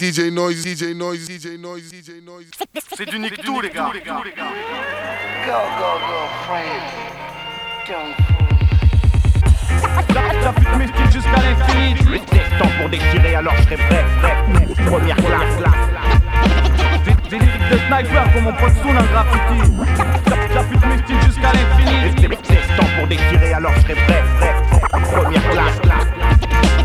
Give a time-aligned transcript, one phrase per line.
[0.00, 2.46] DJ Noise, DJ Noise, DJ Noise, DJ Noise.
[2.96, 3.90] C'est du nick tout, les gars.
[3.90, 4.22] Go,
[5.50, 6.84] go, go, friend.
[7.88, 8.14] Don't
[10.40, 11.94] J'appuie mes styles jusqu'à l'infini.
[12.12, 12.18] Le
[12.60, 14.36] temps pour déchirer, alors je serai prêt, prêt.
[14.86, 15.72] Première classe, là.
[17.04, 19.58] Des, des lyrics de sniper comme mon pote Soul en graffiti.
[20.54, 22.28] J'appuie mes styles jusqu'à l'infini.
[22.28, 22.36] Le
[22.76, 24.54] temps pour déchirer, alors je serai prêt, prêt.
[25.12, 25.94] Première classe, là.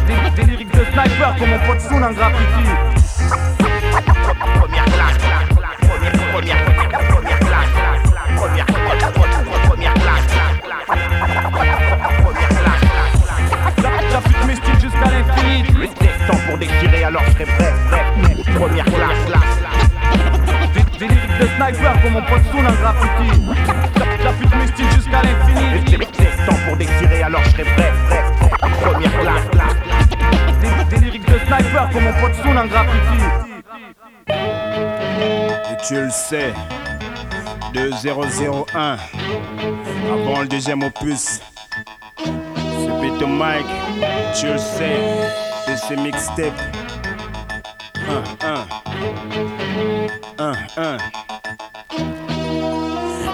[0.07, 3.03] Des, des lyrics de sniper comme mon pote Soul en graffiti.
[4.60, 5.18] Première classe.
[5.82, 6.57] Première, première,
[7.10, 7.74] première, classe.
[8.36, 9.54] Première, première, classe.
[9.68, 10.24] Première classe,
[14.47, 15.64] mes styles jusqu'à l'infini.
[16.28, 18.06] Temps pour déchirer, alors je serai prêt, prêt.
[18.56, 19.39] Première classe, là.
[21.00, 23.30] Des, de sniper comme mon pote Soul en graffiti.
[24.58, 25.97] Mes styles jusqu'à l'infini.
[26.46, 28.24] Temps pour déchirer, alors je serai prêt, prêt.
[28.82, 29.72] Première classe, là.
[31.04, 32.31] Lyrics de sniper comme mon pote.
[35.72, 36.53] Et tu le sais,
[37.73, 38.97] 2001,
[40.14, 41.42] avant le deuxième opus.
[42.17, 43.66] C'est Peter Mike,
[44.39, 44.97] tu le sais,
[45.67, 46.61] et c'est mixtape.
[48.42, 48.53] 1,
[50.39, 50.97] 1, 1, 1.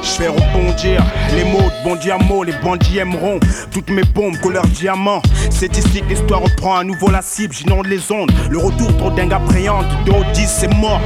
[0.01, 1.03] Je fais rebondir
[1.35, 3.39] les mots de bon diamant, les bandits aimeront
[3.71, 5.21] toutes mes bombes couleur diamant.
[5.49, 8.31] C'est ici que l'histoire reprend à nouveau la cible, j'inonde les ondes.
[8.49, 11.01] Le retour trop dingue appréhende, de 10 c'est mort.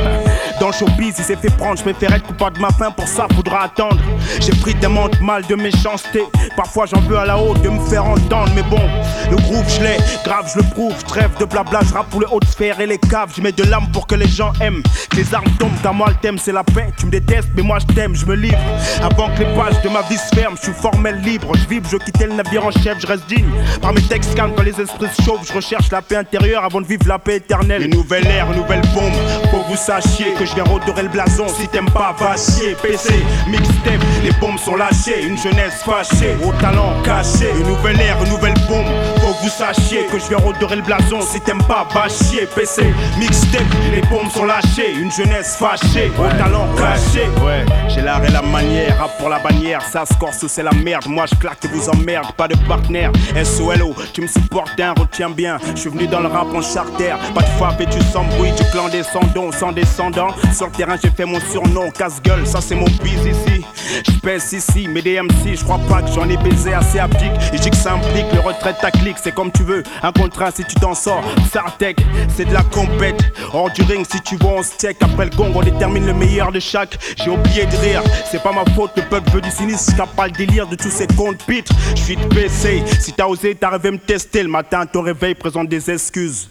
[0.59, 3.07] Dans le showbiz, il s'est fait prendre, je préfère être coupable de ma faim, pour
[3.07, 3.99] ça faudra attendre.
[4.39, 6.23] J'ai pris tellement de mal de méchanceté,
[6.55, 8.81] parfois j'en veux à la haute de me faire entendre, mais bon,
[9.29, 12.27] le groupe je l'ai, grave je le prouve, trêve de blabla, je rappe pour les
[12.31, 14.83] hautes sphères et les caves, je mets de l'âme pour que les gens aiment.
[15.09, 17.63] Que les armes tombent, à moi le thème c'est la paix, tu me détestes, mais
[17.63, 18.57] moi je t'aime, je me livre.
[19.01, 21.89] Avant que les pages de ma vie se ferment, je suis formel libre, je vibre,
[21.91, 23.49] je quittais le navire en chef, je reste digne.
[23.81, 26.79] Par mes textes calmes quand les esprits se chauffent, je recherche la paix intérieure avant
[26.79, 27.83] de vivre la paix éternelle.
[27.83, 29.11] Une nouvelle ère, une nouvelle bombe,
[29.51, 31.47] faut que vous sachiez que je viens redorer le blason.
[31.49, 33.13] Si t'aimes pas, va chier, PC,
[33.47, 37.49] mixtape, les bombes sont lâchées, une jeunesse fâchée, au talent caché.
[37.59, 38.87] Une nouvelle ère, une nouvelle bombe,
[39.33, 41.21] faut que vous sachiez que je viens redorer le blason.
[41.21, 43.61] Si t'aimes pas, va chier, PC, mixtape,
[43.91, 47.27] les bombes sont lâchées, une jeunesse fâchée, au talent caché.
[47.43, 50.71] Ouais, j'ai l'art et la manière, rap pour la bannière, ça se corse, c'est la
[50.71, 51.07] merde.
[51.07, 53.11] Moi je claque et vous emmerde, pas de partenaire.
[53.43, 55.57] SOLO, tu me supportes, hein, retiens bien.
[55.75, 58.51] Je suis venu dans le rap en charter, pas de frappe et tu sens bruit
[58.51, 60.29] du clan descendant, sans descendant.
[60.53, 63.65] Sur le terrain, j'ai fait mon surnom, casse-gueule, ça c'est mon biz ici.
[64.05, 67.31] Je pèse ici, mais des MC, je crois pas que j'en ai baisé assez applique.
[67.53, 69.83] Et j'ai que ça implique le retrait de ta clique, c'est comme tu veux.
[70.01, 71.97] Un contrat si tu t'en sors, Sartec,
[72.35, 73.23] c'est de la compète.
[73.53, 76.51] Hors du ring, si tu vois on steak, après le gong, on détermine le meilleur
[76.51, 76.97] de chaque.
[77.15, 80.25] J'ai oublié de rire, c'est pas ma faute, le peuple veut du sinistre, je pas
[80.27, 81.71] le délire de tous ces comptes pitres.
[81.95, 84.43] Je suis de PC, si t'as osé, t'as rêvé me tester.
[84.43, 86.49] Le matin, ton réveil présente des excuses.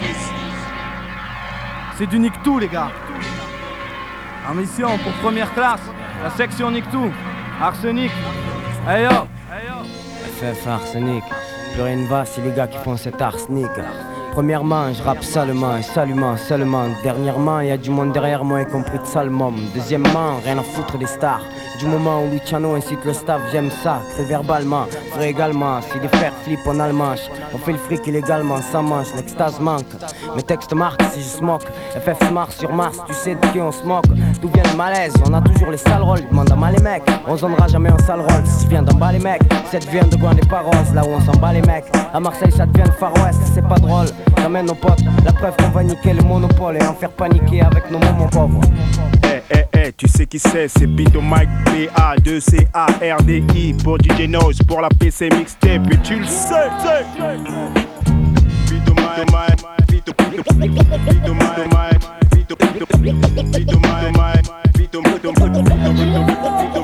[1.98, 2.90] C'est du nick tout, les gars.
[4.48, 5.82] En mission pour première classe,
[6.22, 7.12] la section nick tout.
[7.60, 8.10] Arsenic.
[8.88, 9.28] Hey yo.
[10.40, 11.22] FF Arsenic.
[11.72, 13.70] Plus rien ne va, c'est les gars qui font cet arsenic.
[14.32, 16.84] Premièrement, je rappe salement salument seulement.
[17.03, 19.53] Dernièrement, y a du monde derrière moi, y compris de Salmon.
[19.75, 21.43] Deuxièmement, rien à foutre des stars.
[21.78, 25.82] Du moment où Luciano incite le staff, j'aime ça, très verbalement, vrai également.
[25.82, 27.20] Si les fers flippent en almanche,
[27.53, 29.87] on fait le fric illégalement, ça mange, l'extase manque.
[30.34, 31.64] Mes textes marquent si je smoke.
[31.94, 34.06] FF Mars sur Mars, tu sais de qui on se moque.
[34.41, 35.12] D'où vient le malaise?
[35.28, 37.03] On a toujours les sales rôles, demande à mal les mecs.
[37.26, 39.43] On zonnera jamais en sale rôle, si je viens d'en bas les mecs.
[39.70, 41.87] Cette vient de Gouin des Paroisses, là où on s'en bat les mecs.
[42.14, 44.06] À Marseille, ça devient le Far West, c'est pas drôle.
[44.42, 48.60] La preuve qu'on va niquer le monopole et en faire paniquer avec nos moments pauvres.
[49.25, 52.64] Eh, eh, eh, tu sais qui c'est, c'est Bito Mike B-A-2-C-A-R-D-I
[53.84, 56.70] pour DJ Noise, pour la PC mixtape, et tu le sais.
[58.69, 59.28] Bito Mike,
[59.88, 60.72] Bito Mike, Bito Mike,
[61.08, 62.00] Bito Mike,
[62.34, 62.86] Bito Bito
[65.38, 66.81] Bito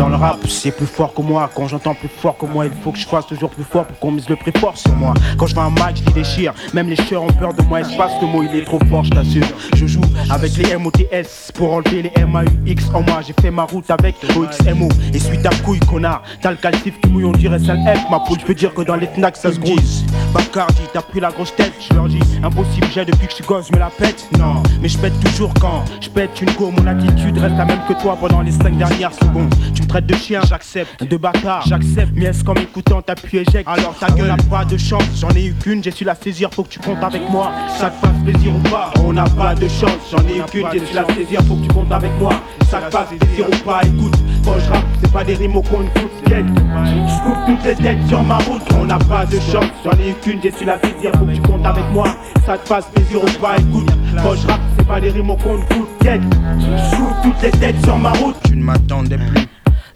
[0.00, 1.50] dans le rap, c'est plus fort que moi.
[1.54, 3.98] Quand j'entends plus fort que moi, il faut que je fasse toujours plus fort pour
[3.98, 5.12] qu'on mise le prix fort sur moi.
[5.36, 6.54] Quand je fais un match, je déchire.
[6.72, 7.80] Même les cheurs ont peur de moi.
[7.80, 9.44] Espace, le mot il est trop fort, je t'assure.
[9.74, 10.00] Je joue
[10.30, 13.20] avec les MOTS pour enlever les MAUX en moi.
[13.26, 14.88] J'ai fait ma route avec OXMO.
[15.12, 16.22] Et suite à couille, connard.
[16.40, 18.10] T'as le calcif qui mouille, on dirait sale F.
[18.10, 20.06] Ma poule, je peux dire que dans les Fnac, ça se grise.
[20.32, 22.20] Bacardi, t'as pris la grosse tête, je leur dis.
[22.42, 24.26] Impossible, j'ai depuis que je suis gosse, je me la pète.
[24.38, 26.70] Non, mais je pète toujours quand je pète une go.
[26.70, 29.54] Mon attitude reste la même que toi pendant les 5 dernières secondes.
[29.74, 31.04] Tu me traites de chien, j'accepte.
[31.04, 32.12] De bâtard, j'accepte.
[32.14, 35.02] Mais est-ce qu'en m'écoutant, t'appuies éjecte Alors ta gueule n'a pas de chance.
[35.16, 37.50] J'en ai eu qu'une, j'ai su la saisir, faut que tu comptes avec moi.
[37.76, 39.98] Ça te fasse plaisir ou pas On n'a pas de chance.
[40.10, 42.32] J'en ai eu qu'une, j'ai su la saisir, faut que tu comptes avec moi.
[42.70, 44.14] Ça te fasse plaisir ou pas Écoute,
[44.44, 45.86] quand je rappe, c'est pas des rimes au compte.
[45.96, 48.62] Je coupe toutes les têtes sur ma route.
[48.78, 49.64] On n'a pas de chance.
[49.84, 52.06] J'en ai eu qu'une, j'ai su la saisir, faut que tu comptes avec moi.
[52.46, 53.90] Ça te fasse plaisir ou pas Écoute,
[54.22, 55.62] Quand je rappe, c'est pas des rimes au compte.
[56.00, 58.36] Je joue toutes les têtes sur ma route.
[58.44, 59.48] Tu ne m'attendais plus.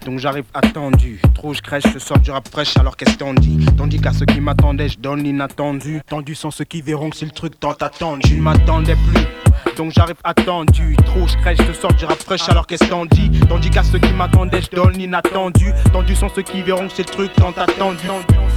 [0.05, 3.65] Donc j'arrive attendu, trop je crèche, je sors du rap fraîche alors qu'est-ce qu'on dit?
[3.75, 5.99] Tandis qu'à ceux qui m'attendaient, je donne l'inattendu.
[6.07, 8.29] Tendu sont ceux qui verront que c'est le truc tant attendu.
[8.29, 9.25] Je ne m'attendais plus.
[9.75, 13.31] Donc j'arrive attendu, trop je crèche, je sors du rap fraîche alors qu'est-ce qu'on dit?
[13.49, 15.73] Tandis qu'à ceux qui m'attendaient, je donne l'inattendu.
[15.91, 18.05] Tendus sont ceux qui verront que c'est le truc tant attendu.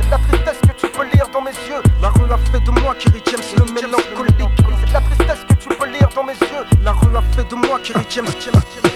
[0.02, 1.82] C'est la tristesse que tu peux lire dans mes yeux.
[2.02, 4.36] La rue a fait de moi Kerry James le mélancolique
[4.84, 5.27] C'est la tristesse
[5.68, 8.26] tu peux lire dans mes yeux La rue a fait de moi Kerry James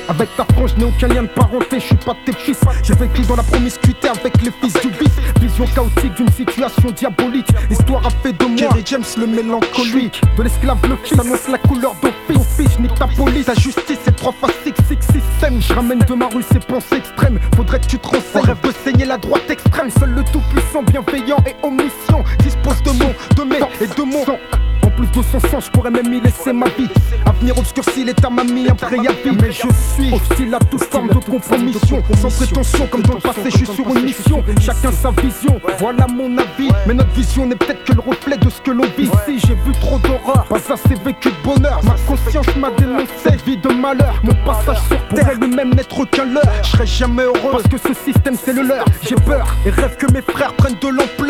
[0.08, 2.60] avec ta frange, je n'ai aucun lien de parenté, je suis pas tes fils.
[2.82, 5.16] J'ai vécu dans la promiscuité avec les fils du vice.
[5.40, 7.46] Vision chaotique d'une situation diabolique.
[7.70, 10.20] L'histoire a fait de moi Kerry James le mélancolique.
[10.36, 12.78] De l'esclave le fils, annonce la couleur d'office.
[12.80, 15.62] Nique ta police, ta justice, c'est 3 fois 6, 6 système.
[15.62, 17.38] Je ramène de ma rue ces pensées extrêmes.
[17.54, 18.44] Faudrait que tu te renseignes.
[18.44, 19.90] Rêve de saigner la droite extrême.
[19.90, 24.38] Seul le tout-puissant, bienveillant et omniscient dispose de mon, de mes et de mon sang.
[24.82, 26.88] En plus de son sang, je pourrais même y laisser ma vie.
[27.24, 29.36] Avenir obscurci, l'état m'a mis un préavis.
[29.40, 32.02] Mais je suis hostile à toute forme de compromission.
[32.20, 34.42] Sans prétention, comme dans le passé, je suis sur une mission.
[34.60, 36.68] Chacun sa vision, voilà mon avis.
[36.86, 39.04] Mais notre vision n'est peut-être que le reflet de ce que l'on vit.
[39.04, 41.80] Ici, j'ai vu trop d'horreur, pas assez vécu de bonheur.
[41.84, 44.20] Ma conscience m'a dénoncé, vie de malheur.
[44.22, 46.42] Mon passage sur terre lui-même n'être qu'un leurre.
[46.62, 48.84] Je serai jamais heureux parce que ce système c'est le leur.
[49.02, 51.21] J'ai peur et rêve que mes frères prennent de l'ampleur.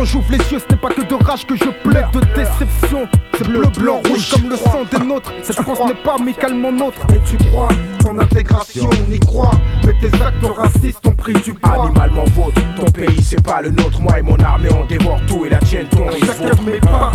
[0.00, 3.06] Quand j'ouvre les yeux, ce n'est pas que de rage que je pleure, de déception.
[3.36, 5.30] C'est bleu, blanc, rouge comme le sang des nôtres.
[5.42, 7.02] Cette France n'est pas amicalement nôtre.
[7.14, 7.68] Et tu crois
[8.02, 9.50] ton intégration, on y croit.
[9.84, 11.84] Mais tes actes racistes ont pris du poids.
[11.84, 14.00] Animalement vôtre, ton pays c'est pas le nôtre.
[14.00, 17.12] Moi et mon armée on dévore tout et la tienne ton Chacun mes pas.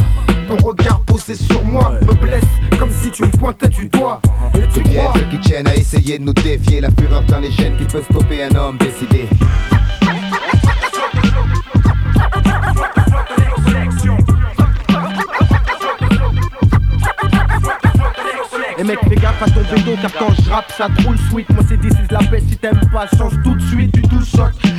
[0.48, 2.44] Ton regard posé sur moi me blesse
[2.78, 4.22] comme si tu me pointais du doigt.
[4.54, 7.50] Et tu crois Ceux qui tiennent à essayer de nous défier La fureur dans les
[7.50, 9.28] gènes qui peut stopper un homme décidé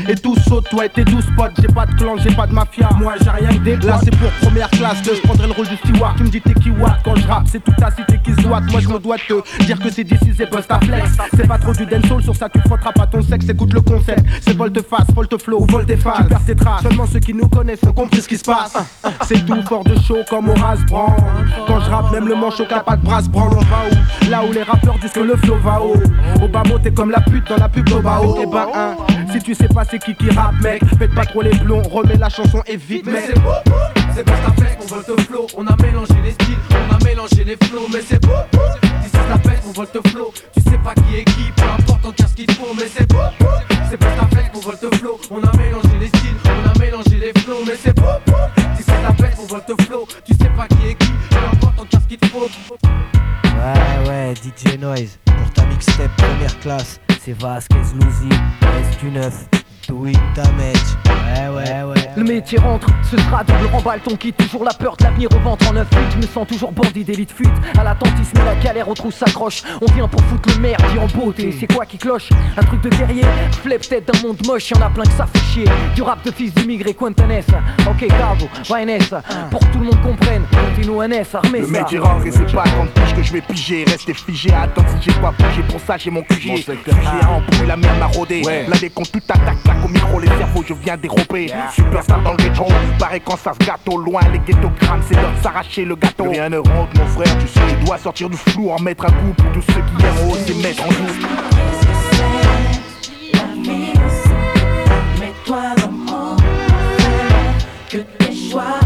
[0.09, 1.53] Et tout saute toi et tes 12 potes.
[1.61, 2.89] J'ai pas de clan j'ai pas de mafia.
[2.99, 5.67] Moi j'ai rien que des Là c'est pour première classe que je prendrai le rôle
[5.67, 6.17] du steward.
[6.17, 6.99] Tu me dis t'es qui what?
[7.05, 9.65] Quand je rappe c'est toute ta cité qui se doit Moi je me dois te
[9.65, 11.11] dire que c'est d'ici c'est à flex.
[11.37, 13.49] C'est pas trop du dancehall sur ça tu te frotteras pas ton sexe.
[13.49, 14.25] Écoute le concept.
[14.43, 16.83] C'est volte-face volte-flow ou volte-face Tu perds tes traces.
[16.83, 18.77] Seulement ceux qui nous connaissent ont compris ce qui se passe.
[19.27, 21.15] C'est tout fort de chaud comme Horace Brand
[21.67, 23.55] Quand je rappe même le manchot qui a pas de brasse branle.
[23.57, 24.31] On va où?
[24.31, 25.97] Là où les rappeurs disent que le flow va haut.
[26.43, 28.41] Au bas mot t'es comme la pute dans la pub d'Obao.
[28.41, 28.97] Et ben hein,
[29.33, 30.83] si tu sais pas c'est c'est qui qui mec?
[30.99, 33.25] Faites pas trop les plombs, remets la chanson et vite, mec.
[33.27, 33.51] c'est beau,
[34.15, 35.47] c'est pas ta fête, on vole te flow.
[35.57, 38.33] On a mélangé les styles, on a mélangé les flots, mais c'est beau.
[39.03, 40.33] Si c'est ta fête, on vole te flow.
[40.55, 43.09] Tu sais pas qui est qui, peu importe, on casse ce qu'il faut, mais c'est
[43.09, 43.19] beau.
[43.91, 45.21] C'est pas ta fête, on vole te flow.
[45.31, 48.17] On a mélangé les styles, on a mélangé les flots, mais c'est beau.
[48.77, 50.07] Si c'est ta fête, on vole te flow.
[50.25, 52.49] Tu sais pas qui est qui, peu importe, on casse ce qu'il faut.
[53.45, 58.29] Ouais, ouais, DJ Noise, pour ta mixtape première classe, c'est Vasquez Louzy,
[58.81, 59.66] S du 9.
[59.93, 62.11] Ouais, ouais, ouais.
[62.17, 64.33] Le métier rentre, ce sera double remballe ton kit.
[64.33, 67.05] Toujours la peur de l'avenir au ventre en 9 8 Je me sens toujours bandit
[67.05, 67.51] d'élite fuite.
[67.79, 69.63] À l'attentisme et la galère, au trou s'accroche.
[69.81, 71.55] On vient pour foutre le merde, dit en beauté.
[71.59, 72.31] C'est quoi qui cloche?
[72.57, 73.23] Un truc de guerrier?
[73.63, 75.69] Flip peut-être d'un monde moche, y'en a plein que ça fait chier.
[75.95, 77.43] Du rap de fils d'immigrés, Quintanes.
[77.89, 78.99] Ok, Carbo, Vaines.
[79.13, 79.21] Ah.
[79.51, 81.73] Pour que tout le monde comprenne, continue NS, armé Le ça.
[81.73, 83.85] métier rentre et c'est pas quand piges que je vais piger.
[83.85, 85.63] Rester figé, attends si j'ai pas bougé.
[85.69, 86.47] Pour ça, j'ai mon QG.
[86.47, 86.81] Mon Fugé
[87.23, 88.43] à embrouiller, la merde m'a rodé.
[88.43, 91.53] Là, tout attaque, au micro Les cerveaux je viens dérober.
[91.73, 92.65] Superstar dans le ghetto
[92.99, 94.21] Pareil quand ça se gâte au loin.
[94.33, 96.31] Les ghetto-grammes c'est l'heure de s'arracher le gâteau.
[96.31, 99.11] Rien ne rentre mon frère Tu sais je dois sortir du flou En mettre un
[99.11, 101.05] coup pour tous ceux qui aiment oser mettre en joue
[105.21, 106.37] Mets-toi dans mon
[107.89, 108.81] que tes choix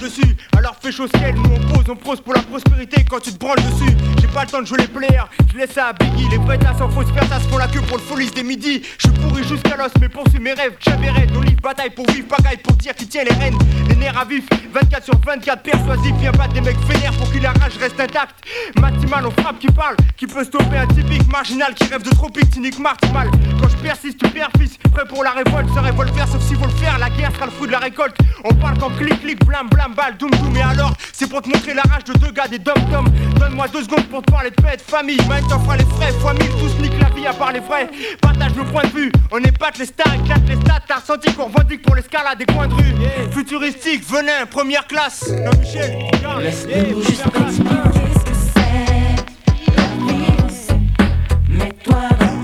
[0.00, 0.36] dessus,
[0.88, 3.58] fais chose qu'elle, nous on pose, on pose pour la prospérité quand tu te branles
[3.58, 3.94] dessus.
[4.20, 6.28] J'ai pas le temps de jouer les players, je laisse ça à Biggie.
[6.30, 8.82] Les vrais tas sans fausse se font la queue pour le folies des midis.
[8.98, 10.76] Je suis pourri jusqu'à l'os, mais poursuis mes rêves.
[11.36, 13.58] On livre bataille pour vivre, pagaille pour dire qui tient les rênes.
[13.88, 17.38] Les nerfs à vif, 24 sur 24 persuasif, viens pas des mecs vénères pour que
[17.38, 18.44] la rage reste intacte.
[18.80, 22.52] Maximal, on frappe qui parle, qui peut stopper un typique marginal qui rêve de tropique,
[22.52, 23.30] cynique, martimal.
[23.60, 26.54] Quand je persiste, tu perds fils, prêt pour la révolte, ce révolte faire sauf si
[26.54, 28.16] faut le faire, la guerre sera le fruit de la récolte.
[28.44, 30.77] On parle quand clic, clic, blam, blam, balle, doum, doum, et alors,
[31.12, 32.74] c'est pour te montrer la rage de deux gars, des dom
[33.38, 35.18] Donne-moi deux secondes pour te parler de paix, de famille.
[35.28, 37.88] Maintenant, t'offres les frais, fois mille, tous niquent la vie à part les frais.
[38.20, 40.80] Partage le point de vue, on épate les stars, éclate les stats.
[40.86, 42.94] T'as ressenti qu'on revendique pour l'escalade des coins de rue.
[43.32, 45.28] Futuristique, venin, première classe.
[45.30, 45.98] Non, Michel,
[46.40, 47.58] Laisse-nous juste expliquer
[48.14, 48.68] ce que c'est
[51.56, 51.88] la vie.
[51.90, 52.37] En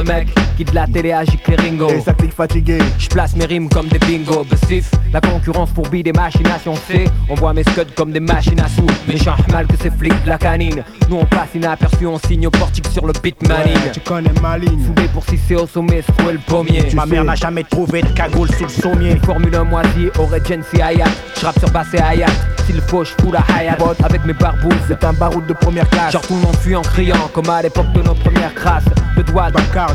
[0.00, 1.90] Je suis le genre de la télé agite les ringos.
[1.90, 2.78] Et ça clique fatigué.
[2.98, 4.44] Je place mes rimes comme des bingos.
[4.44, 6.74] Bassif, la concurrence fourbit des machinations.
[6.74, 8.86] C, on voit mes scuds comme des machines à sous.
[9.06, 10.82] Méchant mal que ces flics de la canine.
[11.08, 13.78] Nous on passe inaperçu, on signe au portique sur le beat manine.
[13.92, 14.84] Tu connais ma ligne.
[14.84, 16.88] Soudé pour c'est au sommet, secouer le pommier?
[16.94, 19.16] Ma mère n'a jamais trouvé de cagoule sous le sommier.
[19.24, 21.04] Formule 1 moisi, Regency Hayat.
[21.40, 22.26] J'rappe sur basse et Hayat.
[22.66, 23.78] S'il faut, j'fous la Hayat.
[24.04, 26.12] Avec mes barbouzes, C'est un baroud de première classe.
[26.12, 28.84] Genre tout le monde fuit en criant comme à l'époque de nos premières crasses
[29.16, 29.50] De doigts,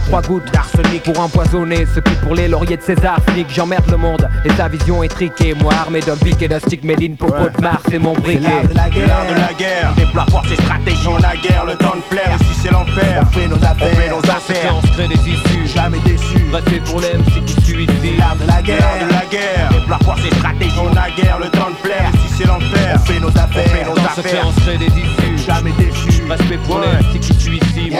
[0.07, 1.03] trois gouttes d'arsenic.
[1.03, 4.67] Pour empoisonner ceux qui pour les lauriers de César Flic, j'emmerde le monde et sa
[4.67, 7.51] vision est triquée Moi armé d'un pic et d'un stick Méline pour Ouais.
[7.61, 9.07] Mars c'est mon C'est briquet l'art de la guerre.
[9.07, 9.93] L'art de la guerre.
[9.97, 11.07] Déploie force et stratégie.
[11.07, 12.37] On la guerre, le temps de plaire.
[12.39, 13.23] Ici c'est l'enfer.
[13.23, 13.89] On fait nos affaires.
[13.91, 14.75] On fait nos affaires.
[14.77, 16.37] on se crée des issues Jamais déçu.
[16.53, 18.79] Restez pour les MC qui suivent ici L'art de la guerre.
[18.79, 19.69] L'art de la guerre.
[19.71, 20.79] Déploie force et stratégie.
[20.79, 22.09] On la guerre, le temps de plaire.
[22.13, 22.95] Ici c'est l'enfer.
[22.95, 23.65] On fait nos affaires.
[23.65, 24.47] On fait nos ce affaires.
[24.47, 26.23] on se crée des issues Jamais déçu.
[26.29, 27.91] Respect pour les MC qui suivent ici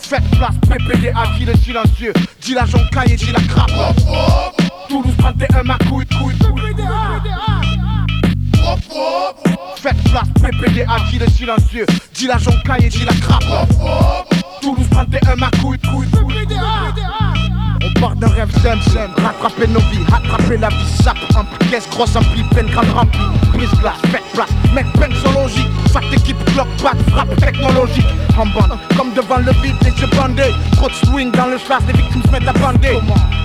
[0.00, 0.54] Faites place,
[1.24, 2.12] à qui le silencieux.
[2.40, 3.70] Dis la joncaille et dis la crappe.
[4.88, 6.74] Toulouse 31, ma couille, couille, couille.
[9.76, 11.86] Faites place, PPD à qui le silencieux.
[12.14, 13.68] Dis la joncaille et dis la crappe.
[14.60, 16.46] Toulouse 31, ma couille, couille, couille.
[17.84, 21.02] On part d'un rêve zen zen Rattraper nos vies, rattraper la vie.
[21.02, 23.20] Sape, un caisse grosse, ampli, peine grande remplie.
[23.52, 24.86] Brise glace, faites place, mec,
[25.34, 28.06] logique Fat équipe, clock, back, frappe technologique.
[28.36, 30.52] En bande, comme devant le vide, les yeux bandés.
[30.72, 32.98] Trop de swing dans le chasse, les victimes se mettent à bander.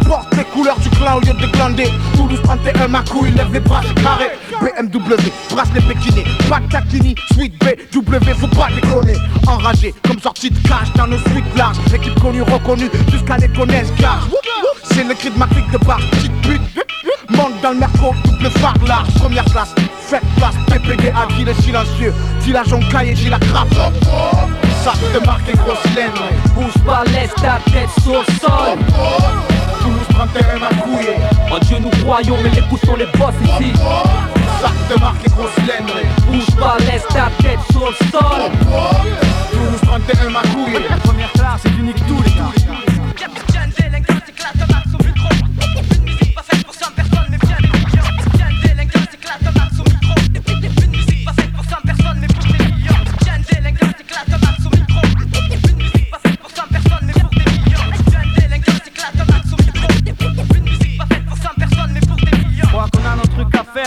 [0.07, 1.89] Porte les couleurs du clan au lieu de glander.
[2.15, 4.31] Toulouse 31, ma couille, lève les bras, carré.
[4.59, 5.15] BMW,
[5.51, 6.23] brasse les pékinés.
[6.49, 9.15] Pas taquini, suite B, W, faut pas déconner.
[9.47, 11.77] Enragé, comme sortie de cash dans nos suites larges.
[11.93, 14.28] Équipe connue, reconnue, jusqu'à les gage
[14.83, 16.61] C'est le cri de ma clique de barre, petite pute.
[17.29, 21.53] Monte dans le merco, double phare large Première classe, faites place, PPD à qui le
[21.53, 22.13] silencieux.
[22.41, 23.73] Dis la joncaille et dis la crappe
[24.83, 26.11] Ça te marque les grosses laines
[26.55, 28.77] Bouge pas, laisse ta tête sur le sol.
[29.81, 31.15] Toulouse 31 ma couille
[31.51, 33.71] En Dieu nous croyons mais les coups sont les boss ici.
[34.61, 35.85] Ça te marque les grosses laines
[36.27, 38.51] Bouge pas, laisse ta tête sur le sol.
[39.51, 42.58] Toulouse 31 ma couille Première classe, c'est unique tout les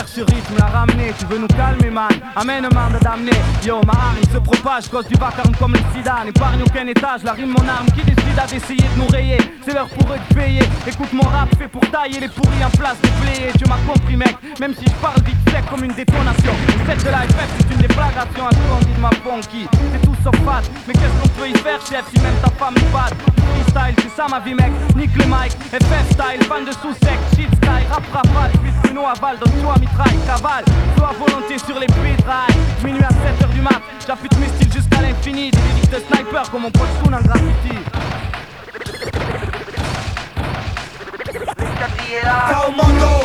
[0.02, 0.73] rythme, la.
[1.18, 3.37] Tu veux nous calmer, man Amène man d'amener.
[3.64, 6.25] Yo, ma hargne se propage, cause du vacarme comme le sida.
[6.25, 9.38] N'épargne aucun étage, la rime mon arme qui décide à d'essayer de nous rayer.
[9.64, 10.62] C'est l'heure pour eux de payer.
[10.87, 13.52] Écoute mon rap fait pour tailler les pourris en place pléer.
[13.59, 16.52] Tu m'as compris, mec, même si je parle vite sec comme une détonation.
[16.87, 18.47] Cette de la FF, c'est une déflagration.
[18.47, 19.66] À tout on dit de ma funky.
[19.92, 20.62] C'est tout sauf fat.
[20.87, 23.11] Mais qu'est-ce qu'on peut y faire, chef, si même ta femme nous bat
[23.52, 24.73] Freestyle, c'est ça ma vie, mec.
[24.97, 29.38] Nique le mic, FF style, fan de sous-sec, shit sky, rap rafale, puis Bruno aval,
[29.38, 30.64] donne-toi mitraille, cavale,
[30.96, 32.56] soit volonté sur les pétrailles.
[32.84, 36.62] Minuit à 7h du mat, j'affûte mes styles jusqu'à l'infini, des lyrics de sniper comme
[36.62, 37.76] mon pote Soon en graffiti.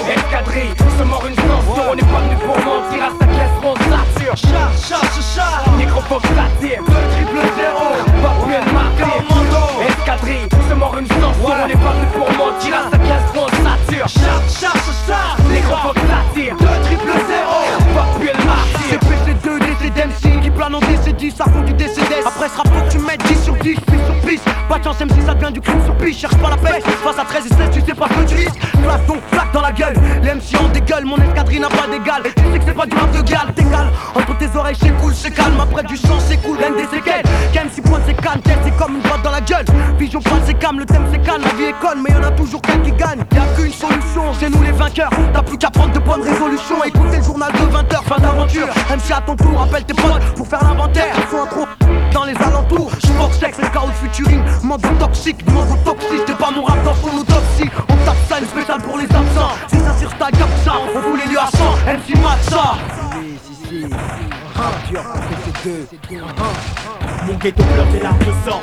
[0.10, 0.74] Escadrille,
[1.06, 1.17] mord une
[25.28, 26.82] ça devient du crime sur Cherche pas la paix.
[27.04, 28.60] Face à 13 et 16 tu sais pas ce que tu risques.
[28.82, 29.94] Place donc plaque dans la gueule.
[30.24, 32.24] Les MC en dégueule mon escadrille n'a pas d'égal.
[32.24, 33.92] Tu sais que c'est pas du rap de gal T'égales.
[34.16, 35.60] Entre tes oreilles c'est cool c'est calme.
[35.60, 37.24] Après du sang c'est cool gagne des séquelles.
[37.52, 39.66] Qu'aime si pointe ses cannes tête c'est comme une boîte dans la gueule.
[40.00, 42.02] Vision pas c'est calme le thème c'est calme La vie est conne.
[42.02, 43.20] Mais y'en a toujours qu'un qui gagne.
[43.36, 45.12] Y'a qu'une solution c'est nous les vainqueurs.
[45.34, 46.82] T'as plus qu'à prendre de bonnes résolutions.
[46.86, 48.68] Écoutez le journal de 20h fin d'aventure.
[48.90, 51.14] MC à ton tour appelle tes potes pour faire l'inventaire.
[51.18, 51.77] Ils sont trop
[53.78, 58.18] chaos futuring Membre toxique, membre toxique T'es pas mon rap dans son autopsie On tape
[58.28, 59.56] ça une spéciale pour les absents.
[59.68, 62.78] Si ça sur ta cap ça On les lieux à 100 MC Matza
[67.26, 68.62] Mon ghetto pleure des larmes de sang.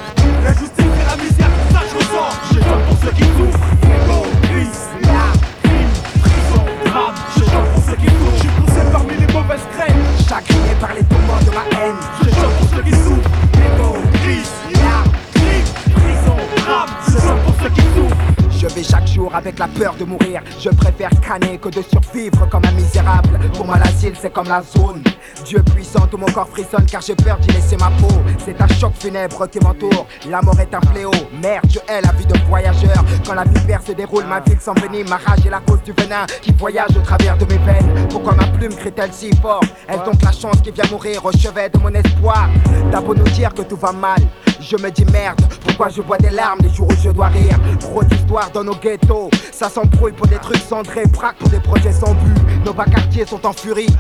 [19.64, 20.42] La peur de mourir.
[20.61, 23.38] Je préfère canner que de survivre comme un misérable.
[23.54, 25.02] Pour moi, l'asile, c'est comme la zone.
[25.44, 28.14] Dieu puissant, tout mon corps frissonne car j'ai peur d'y laisser ma peau.
[28.44, 30.06] C'est un choc funèbre qui m'entoure.
[30.28, 31.11] La mort est un fléau.
[31.42, 33.04] Merde, je hais la vie de voyageur.
[33.26, 35.09] Quand la vipère se déroule, ma ville s'envenime.
[35.09, 38.09] Ma rage est la cause du venin qui voyage au travers de mes veines.
[38.11, 39.64] Pourquoi ma plume crie-t-elle si fort?
[39.88, 42.49] Est-ce donc la chance qui vient mourir au chevet de mon espoir?
[42.90, 44.21] T'as nous dire que tout va mal.
[44.61, 47.58] Je me dis merde, pourquoi je vois des larmes les jours où je dois rire
[47.80, 51.92] Trop d'histoires dans nos ghettos, ça s'embrouille pour des trucs cendrés, braque pour des projets
[51.92, 52.64] sans but.
[52.64, 53.94] Nos bas quartiers sont en furie.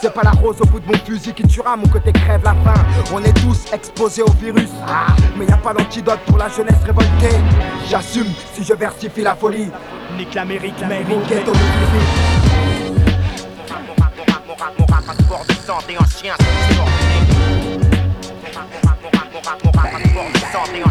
[0.00, 2.54] C'est pas la rose au bout de mon fusil qui tuera mon côté crève la
[2.54, 2.80] faim.
[3.12, 4.70] On est tous exposés au virus.
[4.86, 7.36] Ah, mais y a pas d'antidote pour la jeunesse révoltée.
[7.88, 9.70] J'assume si je versifie la folie.
[10.16, 11.58] Nique l'Amérique, mais Mon ghetto me
[14.46, 15.04] Mon rap, mon rap,
[15.66, 17.27] santé en chien, c'est ordonné.
[17.27, 17.27] Mon
[20.58, 20.82] santé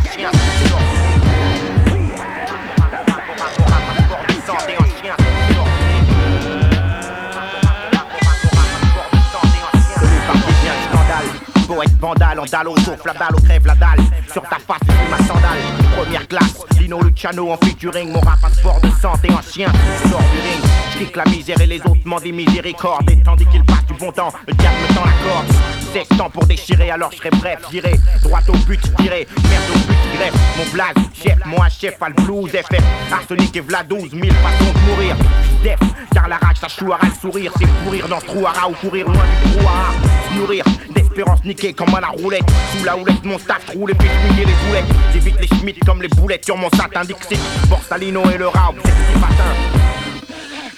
[10.89, 11.25] scandale.
[11.67, 13.99] Poète vandale, en dalle au souffle, la balle au crève, la dalle.
[14.31, 15.59] Sur ta face, c'est ma sandale.
[15.97, 18.11] Première classe, Lino Luciano en featuring.
[18.11, 19.71] Mon rap, passeport de santé en chien,
[20.09, 20.63] sort du ring.
[20.93, 23.09] J'kick la misère et les autres m'en des.
[23.09, 25.76] Et tandis qu'il passe du bon temps, le diable me tend la corde.
[25.93, 29.79] 16 temps pour déchirer, alors je serai bref, j'irai droit au but, tiré, merde au
[29.87, 30.33] but, greffe.
[30.57, 32.83] Mon blague, chef, moi chef, le blues, FF.
[33.11, 35.15] Arsenic et Vla 12 000 façons de mourir.
[35.63, 35.79] Def,
[36.13, 37.51] car la rage, ça chouara le sourire.
[37.59, 39.93] C'est pourrir dans le trouara ou courir loin du brouhaha.
[40.29, 42.45] Se Nourrir d'espérance niquée comme à la roulette.
[42.77, 44.95] Sous la houlette, mon staff roule et fouiller les boulettes.
[45.13, 47.39] J'évite les schmitts comme les boulettes sur mon satin Dixit.
[47.69, 49.55] Borsalino et le rat, objectif atteint.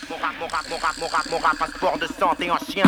[0.10, 2.86] Mon rap, mon rap, mon rap, mon rap, mon rap, passeport de santé en chien,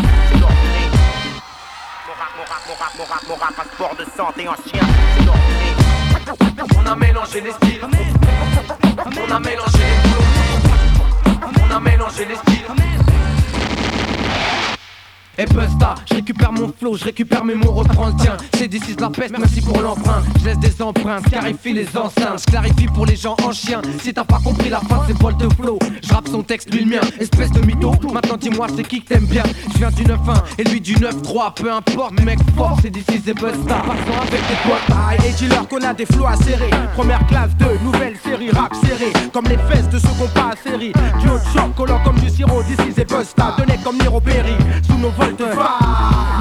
[2.07, 4.81] mon rap, passeport de santé en chien.
[6.77, 7.81] On a mélangé les styles.
[9.05, 10.11] On a mélangé les.
[11.61, 12.90] On a mélangé les styles.
[15.41, 18.37] Et Busta, je récupère mon flow, je récupère mes mots, reprends le tien.
[18.53, 20.21] C'est d'ici la peste, merci pour l'emprunt.
[20.39, 22.41] Je laisse des empreintes, clarifie les enceintes.
[22.41, 23.81] Je clarifie pour les gens en chien.
[24.03, 25.79] Si t'as pas compris la fin, c'est vol de flow.
[26.03, 27.91] Je rappe son texte, lui le mien, espèce de mytho.
[28.13, 29.41] Maintenant dis-moi, c'est qui que t'aimes bien?
[29.73, 30.17] Je viens du 9-1
[30.59, 31.55] et lui du 9-3.
[31.55, 33.77] Peu importe, mec fort, c'est d'ici, c'est Busta.
[33.77, 35.25] Partons avec tes potes.
[35.25, 36.69] Et dis-leur qu'on a des flots à serrer.
[36.93, 39.11] Première classe de nouvelle série rap serré.
[39.33, 40.93] Comme les fesses de ceux qu'on pas à série.
[41.19, 42.61] Du haut de collant comme du sirop.
[42.61, 43.55] D'ici c'est Busta.
[43.57, 44.53] Donné comme Niro Berry.
[44.85, 45.30] Sous nos vols.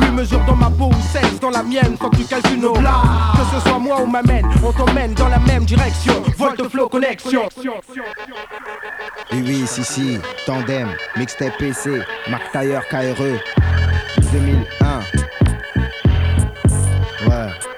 [0.00, 1.96] Lui mesure dans ma peau ou 16 dans la mienne.
[1.98, 3.02] Que tu calcules nos plats.
[3.34, 6.14] Que ce soit moi ou ma mène, on t'emmène dans la même direction.
[6.36, 7.48] Volte flow connexion.
[9.32, 13.38] Oui, oui, si, si, Tandem, Mixtape PC, Mark Tailleur KRE,
[14.32, 15.00] 2001.
[17.28, 17.69] Ouais.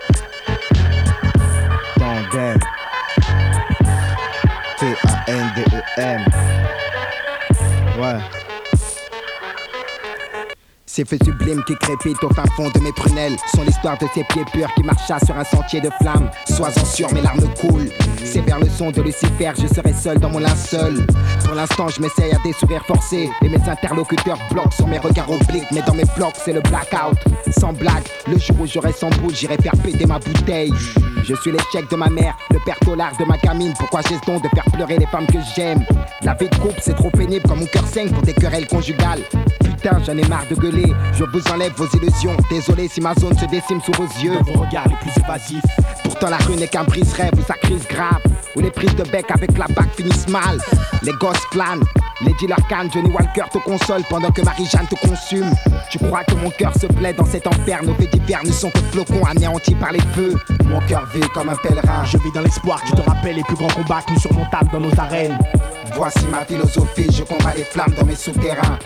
[10.94, 14.24] Ces feux sublimes qui crépitent au fin fond de mes prunelles sont l'histoire de ces
[14.24, 16.30] pieds purs qui marcha sur un sentier de flammes.
[16.54, 17.88] Sois-en sûr, mes larmes coulent.
[18.22, 21.06] C'est vers le son de Lucifer, je serai seul dans mon linceul.
[21.46, 25.30] Pour l'instant, je m'essaye à des sourires forcés et mes interlocuteurs bloquent sur mes regards
[25.30, 25.64] obliques.
[25.72, 27.16] Mais dans mes blocs, c'est le blackout.
[27.58, 30.74] Sans blague, le jour où j'aurai sans boule, j'irai faire péter ma bouteille.
[31.24, 33.72] Je suis l'échec de ma mère, le père dollar de ma gamine.
[33.78, 35.86] Pourquoi j'ai ce don de faire pleurer les femmes que j'aime?
[36.20, 39.22] La vie de couple, c'est trop pénible quand mon cœur saigne pour des querelles conjugales.
[39.84, 40.94] J'en ai marre de gueuler.
[41.12, 42.36] Je vous enlève vos illusions.
[42.48, 44.38] Désolé si ma zone se décime sous vos yeux.
[44.46, 45.62] Vos regards les plus évasifs.
[46.04, 48.20] Pourtant, la rue n'est qu'un brise-rêve où ça crise grave.
[48.54, 50.58] Où les prises de bec avec la bague finissent mal.
[51.02, 51.82] Les gosses planent.
[52.20, 55.50] Les dealers canne, Johnny Walker te console pendant que Marie-Jeanne te consume.
[55.90, 58.70] Tu crois que mon cœur se plaît dans cet enfer Nos faits divers ne sont
[58.70, 60.34] que flocons anéantis par les feux.
[60.66, 62.04] Mon cœur vit comme un pèlerin.
[62.04, 64.80] Je vis dans l'espoir, tu te rappelles les plus grands combats que nous surmontables dans
[64.80, 65.36] nos arènes.
[65.94, 68.78] Voici ma philosophie, je combats les flammes dans mes souterrains.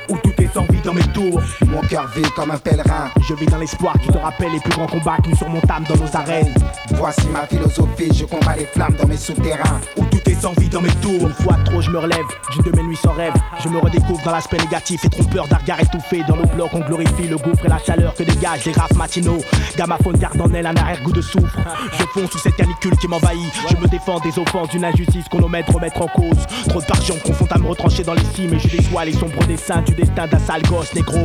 [0.53, 1.40] Sans vie dans mes tours.
[1.66, 3.11] Mon cœur vit comme un pèlerin.
[3.29, 5.96] Je vis dans l'espoir, tu te rappelles les plus grands combats que nous surmontables dans
[5.96, 6.53] nos arènes.
[6.94, 9.81] Voici ma philosophie, je combats les flammes dans mes souterrains.
[9.96, 11.22] Où tout est sans vie dans mes tours.
[11.22, 13.35] Une fois trop, je me relève d'une de mes nuits sans rêve.
[13.62, 16.22] Je me redécouvre dans l'aspect négatif et trompeur d'un regard étouffé.
[16.29, 19.38] Dans nos blocs, on glorifie le gouffre et la chaleur que dégagent les rafs matinaux.
[19.77, 21.59] Gamaphone garde en elle un arrière-goût de soufre.
[21.99, 23.53] Je fonce sous cette canicule qui m'envahit.
[23.70, 26.46] Je me défends des offenses d'une injustice qu'on omet de remettre en cause.
[26.68, 29.83] Trop d'argent confond à me retrancher dans les cimes et je déçois les sombres dessins
[29.83, 31.25] du destin d'un sale gosse négro.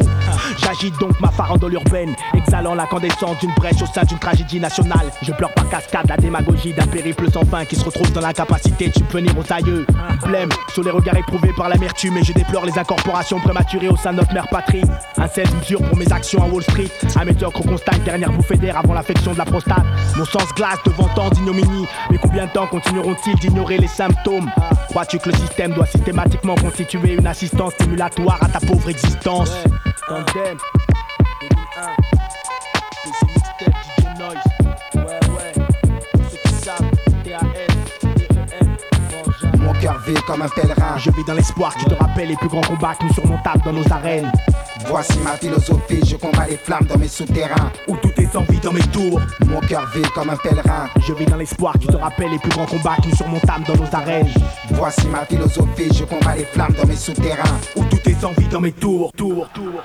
[0.57, 5.11] J'agite donc ma farandole urbaine, exhalant l'incandescence d'une brèche au sein d'une tragédie nationale.
[5.21, 8.89] Je pleure par cascade la démagogie d'un périple sans fin qui se retrouve dans l'incapacité
[8.89, 9.85] de subvenir aux aïeux.
[10.25, 14.11] Blême sur les regards éprouvés par l'amertume et je déplore les incorporations prématurées au sein
[14.11, 14.83] de notre mère patrie.
[15.17, 16.89] Un 16 mesure pour mes actions à Wall Street.
[17.15, 19.85] Un médiocre constat une dernière bouffée d'air avant l'affection de la prostate.
[20.17, 21.85] Mon sens glace devant tant d'ignominie.
[22.09, 24.49] Mais combien de temps continueront-ils d'ignorer les symptômes?
[24.89, 29.51] Crois-tu que le système doit systématiquement constituer une assistance stimulatoire à ta pauvre existence
[30.09, 30.23] Mon
[39.73, 40.97] cœur vit comme un pèlerin.
[40.97, 43.63] Je vis dans l'espoir que tu te rappelles les plus grands combats que nous surmontables
[43.63, 44.31] dans nos arènes.
[44.85, 47.71] Voici ma philosophie, je combats les flammes dans mes souterrains.
[47.87, 49.21] Où tout est envie dans mes tours.
[49.47, 50.87] Mon cœur vit comme un pèlerin.
[51.05, 53.75] Je vis dans l'espoir tu te rappelles les plus grands combats que nous surmontables dans
[53.75, 54.29] nos arènes.
[54.71, 57.59] Voici ma philosophie, je combats les flammes dans mes souterrains.
[57.75, 59.81] Où tout est envie dans mes tours, tours, tours.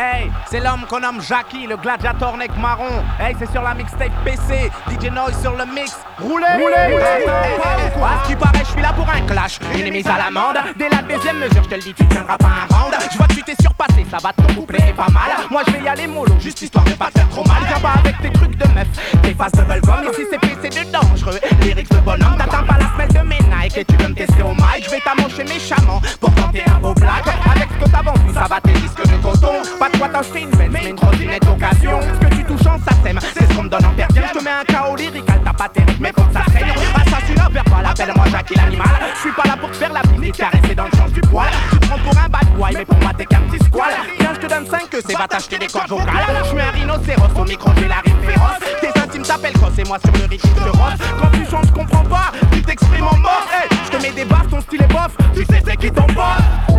[0.00, 3.02] Hey, c'est l'homme qu'on nomme Jackie, le gladiator neck marron.
[3.18, 5.96] Hey, c'est sur la mixtape PC, DJ Noise sur le mix.
[6.20, 9.58] Roulez, Roulez, roulez, qui paraît, je suis là pour un clash.
[9.74, 10.58] Une est mise à l'amende.
[10.76, 12.94] Dès la deuxième mesure, je te le dis, tu tiendras pas un round.
[13.10, 15.32] Je vois que tu t'es surpassé, ça va ton couplet est pas mal.
[15.50, 17.64] Moi, je vais y aller mollo, juste histoire de pas te faire trop mal.
[17.66, 18.86] Viens pas avec tes trucs de meuf,
[19.20, 20.12] tes faces de bubblegum.
[20.12, 21.40] Ici, c'est PC de dangereux.
[21.60, 24.42] Lyrics de bonhomme, t'attends pas la semelle de mes Nike et tu veux me tester
[24.42, 24.84] au mic.
[24.84, 27.26] Je vais t'amancher méchamment pour tenter un beau blague.
[27.50, 29.54] Avec ce que t'as vendu, ça va tes disques de coton.
[29.78, 32.00] Pas de quoi t'acheter une belle, mais une trottinette d'occasion.
[32.02, 34.22] Ce que tu touches en ça t'aime, c'est ce qu'on me donne en perdien.
[34.32, 36.72] Je te mets un KO lyrical, t'as pas terrible, mais faut que ça saigne.
[36.94, 38.86] Assassinat verbal, appelle-moi Jackie l'animal.
[39.14, 41.48] Je suis pas là pour te faire la visite, caresser dans le sens du poil.
[41.70, 43.94] Tu prends pour un bad boy, mais pour moi t'es qu'un petit squal.
[44.18, 46.06] Viens, je te donne 5 que c'est va t'acheter des cordes vocales.
[46.42, 48.58] Je suis un rhinocéros, au micro j'ai la rime féroce.
[48.80, 50.98] Tes intimes t'appellent quoi, c'est moi sur le rythme je rosse.
[51.20, 53.46] Quand tu chantes, je comprends pas, tu t'exprimes en mort.
[53.52, 56.06] Hey, je te mets des baffes, ton style est bof, tu sais c'est qui ton
[56.06, 56.78] boss.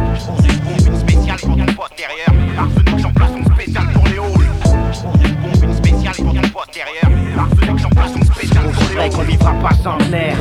[0.86, 1.70] Une spéciale pour ton
[9.00, 9.10] halls.
[9.16, 9.76] qu'on vivra pas
[10.10, 10.38] l'air.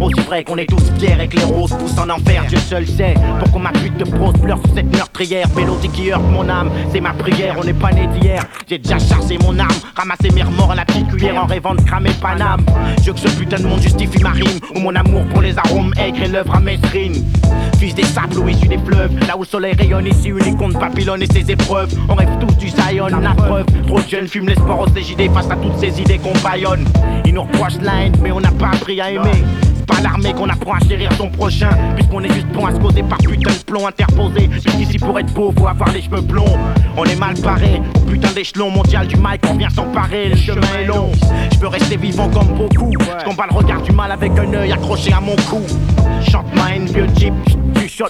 [0.00, 2.44] Aussi vrai qu'on est tous fiers et que les roses poussent en enfer.
[2.48, 5.48] Dieu seul sait pourquoi ma pute de prose pleure sous cette meurtrière.
[5.56, 7.56] Mélodie qui heurte mon âme, c'est ma prière.
[7.58, 8.44] On n'est pas né d'hier.
[8.68, 11.80] J'ai déjà chargé mon arme, ramassé mes remords à la petite cuillère en rêvant de
[11.80, 12.64] cramer Paname.
[13.02, 15.92] Je que ce putain de monde justifie ma rime ou mon amour pour les arômes
[15.98, 17.24] aigres et l'œuvre à mesrine.
[17.78, 21.22] Fils des sables ou issus des fleuves, là où le soleil rayonne, ici contre Babylone
[21.22, 21.92] et ses épreuves.
[22.08, 23.66] On rêve tous du Zion, la preuve.
[23.86, 26.84] Trop de jeunes fument l'espoir aux CJD face à toutes ces idées qu'on baillonne.
[27.24, 29.44] Ils nous reprochent la haine, mais on n'a pas appris à aimer.
[29.88, 33.02] Pas l'armée qu'on apprend à chérir son prochain, puisqu'on est juste bon à se causer
[33.02, 34.48] par putain de plomb interposé.
[34.52, 36.56] Jusqu'ici pour être beau, faut avoir les cheveux blonds.
[36.96, 40.66] On est mal paré, au putain d'échelon mondial du mic, on vient s'emparer, le chemin
[40.78, 41.10] est long.
[41.52, 45.12] Je peux rester vivant comme beaucoup, je le regard du mal avec un œil accroché
[45.12, 45.62] à mon cou.
[46.30, 47.32] Chante ma haine, vieux jeep,
[47.98, 48.06] shot,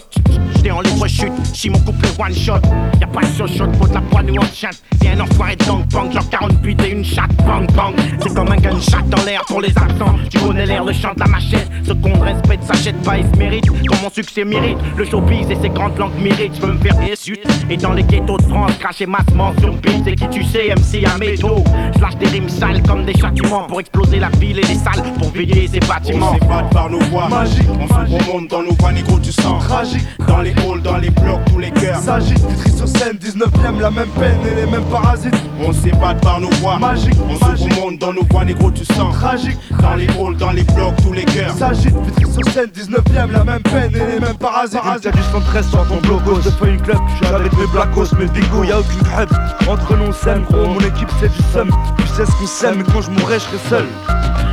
[0.55, 2.61] j'étais en libre chute, si mon couple one shot.
[3.01, 4.83] Y'a pas de shot, faut de la poigne ou en chante.
[5.01, 7.95] C'est un enfoiré de gang bang, genre 48 et une chatte, bang bang.
[8.21, 10.17] C'est comme un gunshot dans l'air pour les absents.
[10.29, 11.69] Tu connais l'air, le chant de la machette.
[11.85, 13.67] Ce qu'on respecte s'achète pas, il se mérite.
[13.67, 16.57] Comme mon succès mérite, le showbiz et ses grandes langues méritent.
[16.57, 17.49] Je veux me faire des suites.
[17.71, 20.03] Et dans les ghettos de France, cracher massement sur beat.
[20.05, 21.65] C'est qui tu sais, MC à métaux.
[21.95, 25.03] Je lâche des rimes sales comme des châtiments pour exploser la ville et les salles,
[25.19, 26.33] pour veiller ces bâtiments.
[26.33, 27.69] On s'évade par nos voix magiques.
[27.81, 30.07] On s'ouvre au monde dans nos voix négro, tu sens tragique.
[30.27, 32.01] Dans les halls, dans les blocs, tous les cœurs.
[32.01, 35.35] S'agite, Vitry sur scène, 19ème, la même peine et les mêmes parasites.
[35.65, 37.15] On s'évade par nos voix magiques.
[37.29, 39.59] On au monde dans nos voix négro, tu sens tragique.
[39.81, 41.55] Dans les halls, dans les blocs, tous les cœurs.
[41.57, 44.81] S'agite, Vitry sur scène, 19ème, la même peine et les mêmes parasites.
[45.05, 48.07] Y'a du 113 sur ton blogos, je fais une club, je suis avec mes blackos,
[48.19, 49.33] mes bigots, y'a aucune crêpe.
[49.69, 51.71] Entre nous, on s'aime, gros, mon équipe c'est du seum.
[51.99, 53.87] Tu sais ce qu'on s'aime, mais quand je mourrai, je serai seul.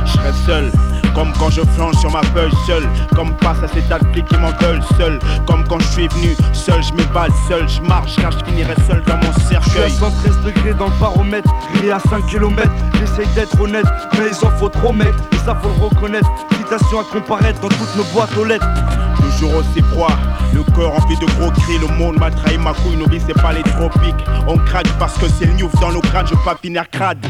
[0.04, 0.95] Je serai seul.
[1.16, 4.26] Comme quand je flanche sur ma feuille seul Comme face à ces tas de flics
[4.26, 7.66] qui m'en veulent seul Comme quand je suis venu seul, je m'évade seul.
[7.68, 11.48] Je marche car je finirai seul dans mon Je cercueil 113 degrés dans le baromètre,
[11.74, 12.70] grillé à 5 km.
[12.98, 13.86] J'essaye d'être honnête,
[14.18, 15.18] mais il en faut trop mettre.
[15.32, 16.28] Et ça faut le reconnaître.
[16.58, 18.68] Citation à comparaître dans toutes nos boîtes aux lettres.
[19.16, 20.12] Toujours aussi froid,
[20.52, 21.78] le cœur rempli de gros cris.
[21.78, 24.24] Le monde m'a trahi ma couille, nos vies c'est pas les tropiques.
[24.46, 27.24] On craque parce que c'est le news dans nos crânes Je pas finir crade.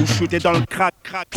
[0.00, 1.28] Ou shooter dans le crack, crack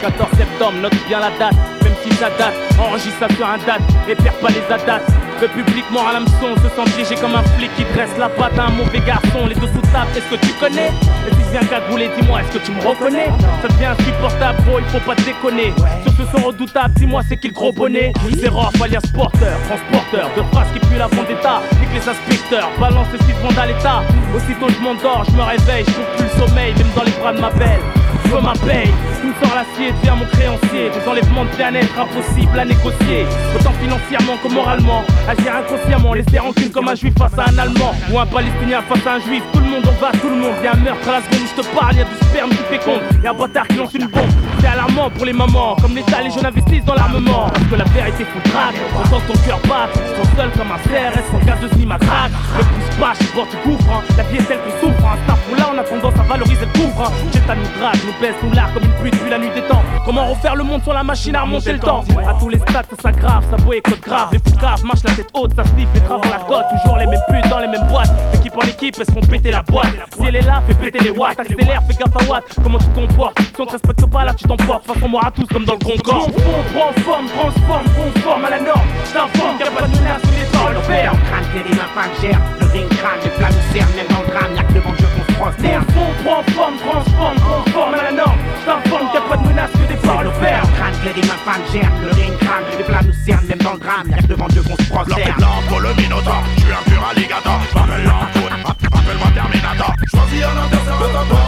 [0.00, 3.82] 14 septembre, note bien la date, même si ça date, enregistre ça sur un date,
[4.08, 5.02] et perds pas les dates.
[5.40, 8.58] Le public mord à l'hameçon, se sent piégé comme un flic qui dresse la patte
[8.58, 9.46] à un mauvais garçon.
[9.48, 10.90] Les deux sous table, est-ce que tu connais?
[11.26, 13.30] Et si je viens cagouler, dis-moi, est-ce que tu me reconnais?
[13.62, 15.72] Ça devient insupportable, bro, il faut pas déconner.
[16.02, 18.12] Sur ce son redoutable, dis-moi, c'est qui le gros bonnet?
[18.50, 21.62] Rof, alias porteur, transporteur de phrases qui puent la vendetta.
[21.78, 24.02] Nique les inspecteurs, balance les six à l'état.
[24.34, 27.32] Aussitôt je m'endors, je me réveille, je trouve plus le sommeil, même dans les bras
[27.32, 27.80] de ma belle.
[28.24, 30.90] Je veux ma paye, tu me sors l'acier, deviens mon créancier.
[30.90, 33.26] Des enlèvements de planète, impossible à négocier.
[33.54, 35.02] Autant financièrement que moralement.
[35.28, 37.94] Agir inconsciemment, laisser rancune comme un juif face à un allemand.
[38.12, 39.42] Ou un palestinien face à un juif.
[39.52, 40.54] Tout le monde en va, tout le monde.
[40.62, 43.02] Y'a un meurtre à la seconde je te parle, y'a du sperme qui féconde.
[43.22, 44.47] Y'a un bâtard qui lance une bombe.
[44.60, 45.76] C'est alarmant pour les mamans.
[45.80, 47.46] Comme l'État, les jeunes investissent dans l'armement.
[47.52, 48.74] Parce que la vérité fout drague.
[48.96, 49.94] On sent ton cœur battre.
[50.16, 52.30] Ton seul comme un CRS, sans gazeuse ni matraque.
[52.56, 53.90] Ne pousse pas, je porte du gouffre.
[53.90, 54.02] hein.
[54.16, 55.04] La vie est telle qu'on souffre.
[55.06, 57.00] Un star pour là, on a tendance à valoriser le gouffre.
[57.02, 57.12] hein.
[57.32, 59.82] J'ai à nous nous baisse, nous comme une pluie depuis la nuit des temps.
[60.04, 62.04] Comment refaire le monde sur la machine à remonter le temps?
[62.28, 64.28] À tous les stades, ça s'aggrave, ça boit et code grave.
[64.32, 66.64] Les fous graves, marche la tête haute, ça sniffe et travaux la côte.
[66.82, 68.10] Toujours les mêmes putes dans les mêmes boîtes.
[68.34, 69.86] Équipe en équipe, elles se font péter la boîte?
[70.18, 71.38] Si elle est là, fais péter les watts.
[71.40, 72.44] Accélère, fais gaffe à watt.
[72.62, 74.86] Comment tu te comportes Si te respecte pas là, tu t'emportes.
[74.86, 76.32] Façon moi à tous comme dans le Concorde.
[76.32, 78.88] Prends forme, transforme, conforme à la norme.
[79.04, 81.12] Je t'informe, y'a pas de menace sous les le faire.
[81.12, 82.40] crâne, t'es des mains pas gère.
[82.60, 85.06] Le ring crâne, les flammes nous cernent, même dans le drame, y'a que devant Dieu
[85.14, 85.84] qu'on se prosterne.
[85.94, 88.38] Fond, prends forme, transforme, conforme à la norme.
[88.60, 90.62] Je t'informe, y'a pas de menace que des paroles faire.
[90.76, 91.92] crâne, clé des mains pas gère.
[92.02, 94.62] Le ring crâne, les flammes nous cernent, même dans le drame, y'a que devant Dieu
[94.62, 95.40] qu'on se prosterne.
[95.40, 97.60] L'entre le minotaure, je suis un pur alligator.
[97.68, 99.92] Je m'appelle l'entour, appelle-moi Terminator.
[100.10, 101.47] Choisis un adversaire à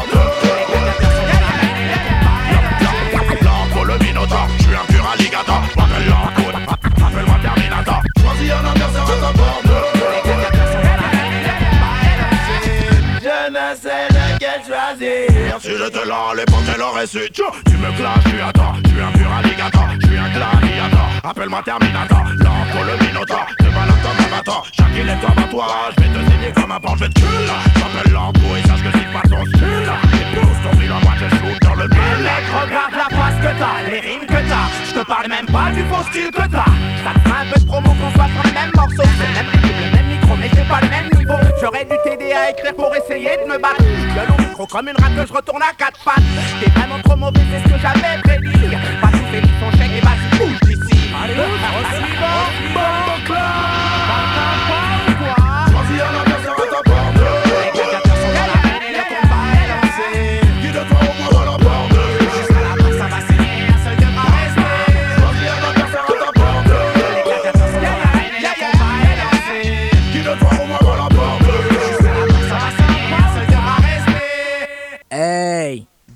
[15.71, 17.21] Si j'étais là, l'époque elle aurait su.
[17.33, 20.29] Tu tu me clashes, je à toi Je suis un pur alligator, je suis un
[20.29, 21.09] gladiator.
[21.23, 25.91] Appelle-moi Terminator, l'entre le minotaure Tu balades comme un bâton, chaque île est un toit
[25.97, 28.83] Je vais te signer comme un pan, je vais te culer J'appelle l'entre et sache
[28.83, 29.63] que c'est pas ton style.
[29.63, 33.91] Et pousse ton fil à moi, je shoot le Mec, regarde la face que t'as,
[33.91, 34.69] les rimes que t'as.
[34.87, 36.73] Je te parle même pas du faux style que t'as.
[37.05, 39.09] Ça te un peu de promo qu'on soit sur le même morceau.
[39.19, 41.39] C'est le même rythme, le même micro, mais c'est pas le même niveau.
[41.61, 43.83] J'aurais dû t'aider à écrire pour essayer de me battre.
[44.15, 46.25] Gueule au micro comme une rappeuse, je retourne à quatre pattes.
[46.61, 48.77] T'es vraiment trop mauvais, c'est ce que j'avais prédit.
[49.01, 51.11] Pas tout fait son chèque et vas-y, bouge d'ici.
[51.23, 51.61] Allez, on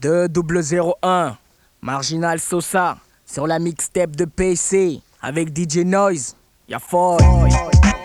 [0.05, 1.37] 2001,
[1.81, 6.37] Marginal Sosa, sur la mixtape de PC, avec DJ Noise,
[6.69, 7.17] y'a Foy.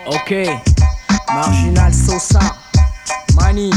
[0.08, 0.34] Ok,
[1.28, 2.40] Marginal Sosa,
[3.36, 3.72] Mani,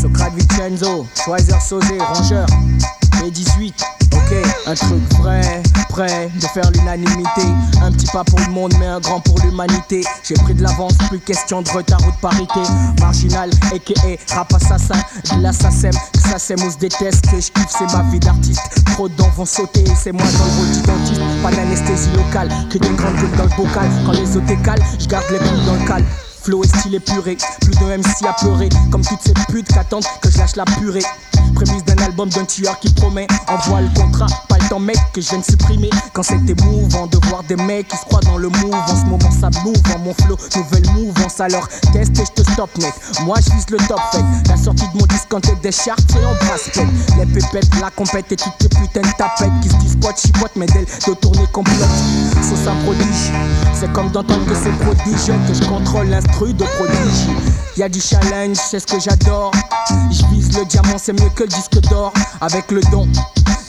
[0.00, 2.46] Socrate Vincenzo, Schweizer Sosé, Rongeur,
[3.20, 3.74] B18.
[4.12, 4.34] Ok,
[4.66, 5.62] un truc vrai,
[6.04, 7.42] de faire l'unanimité.
[7.82, 10.04] Un petit pas pour le monde, mais un grand pour l'humanité.
[10.22, 12.60] J'ai pris de l'avance, plus question de retard ou de parité.
[13.00, 13.94] Marginal, aka
[14.34, 14.94] rap assassin,
[15.34, 18.60] de l'assassin, que ça c'est mousse déteste, que je kiffe, c'est ma vie d'artiste.
[18.92, 21.20] Trop de vont sauter, c'est moi dans le rôle d'identiste.
[21.42, 23.88] Pas d'anesthésie locale, que des grandes gueules dans le bocal.
[24.04, 26.04] Quand les autres décalent, je garde les poules dans le cal.
[26.42, 30.04] Flow est style épuré, plus de MC à pleurer Comme toutes ces putes qui attendent
[30.22, 31.02] que je lâche la purée
[31.56, 35.38] Prémisse d'un album d'un tueur qui promet Envoie le contrat, pas mec que je viens
[35.38, 35.90] de supprimer.
[36.12, 38.74] Quand c'était mouvant de voir des mecs qui se croient dans le move.
[38.74, 42.50] En ce moment ça move en mon flow, nouvelle mouvance Alors teste et je te
[42.52, 42.92] stop mec,
[43.24, 44.24] moi je vise le top fait.
[44.48, 46.86] La sortie de mon disque en tête des charts c'est en basket.
[47.18, 50.52] Les pépettes, la compète et toutes ces putains de tapettes Qui se disent pote, chipote
[50.56, 51.76] mais d'elle de tourner complote
[52.42, 53.32] Sauce un prodige,
[53.72, 57.26] c'est comme d'entendre que c'est prodige Que je contrôle l'instru de prodige
[57.78, 59.52] y a du challenge, c'est ce que j'adore.
[60.10, 62.12] Je vise le diamant, c'est mieux que le disque d'or.
[62.40, 63.06] Avec le don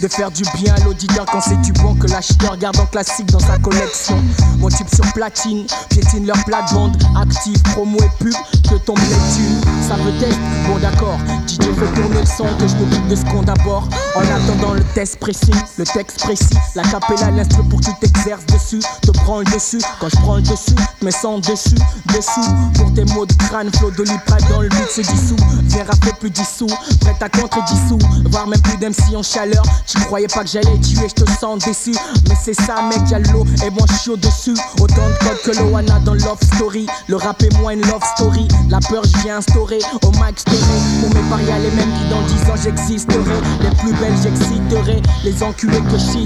[0.01, 3.27] de faire du bien à l'auditeur quand c'est du bon que l'acheteur garde en classique
[3.31, 4.21] dans sa collection.
[4.57, 8.33] Mon type sur platine, piétine leur plate-bande, active, promo et pub,
[8.69, 9.61] que tombe les thunes.
[9.87, 11.17] Ça veut test, bon d'accord.
[11.47, 13.87] DJ fait tourner le son, que je m'occupe de ce qu'on d'abord.
[14.15, 18.45] En attendant le test précis, le texte précis, la capella, l'instru pour que tu t'exerces
[18.47, 18.79] dessus.
[19.01, 21.75] Te prends le dessus, quand je prends le dessus, mets sans dessus,
[22.15, 22.55] dessous.
[22.75, 24.05] Pour tes mots de crâne, flow de
[24.49, 25.35] dans le but se dissout.
[25.63, 26.69] Viens rapper plus dissous,
[27.01, 27.99] prête à contre dissous.
[28.29, 29.63] Voire même plus d'MC en chaleur.
[29.87, 31.93] Tu croyais pas que j'allais tuer, je te sens déçu.
[32.27, 34.55] Mais c'est ça, mec, y'a l'eau et moi je suis au-dessus.
[34.79, 36.87] Autant de codes que Loana dans Love Story.
[37.07, 38.47] Le rap est moins une love story.
[38.69, 40.43] La peur, je viens instaurer au max.
[40.43, 43.39] Pour mes paris à les mêmes qui dans 10 ans j'existerai.
[43.61, 46.17] Les plus belles j'exciterai, les enculés que je.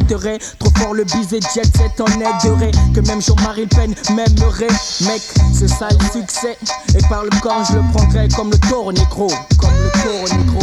[0.59, 2.71] Trop fort le bise et jet set en aiderait.
[2.93, 4.67] Que même Jean-Marie Le Pen m'aimerait.
[5.01, 5.21] Mec,
[5.53, 6.57] c'est ça le succès.
[6.95, 9.27] Et par le corps, je le prendrai comme le taureau négro.
[9.59, 10.60] Comme le taureau négro.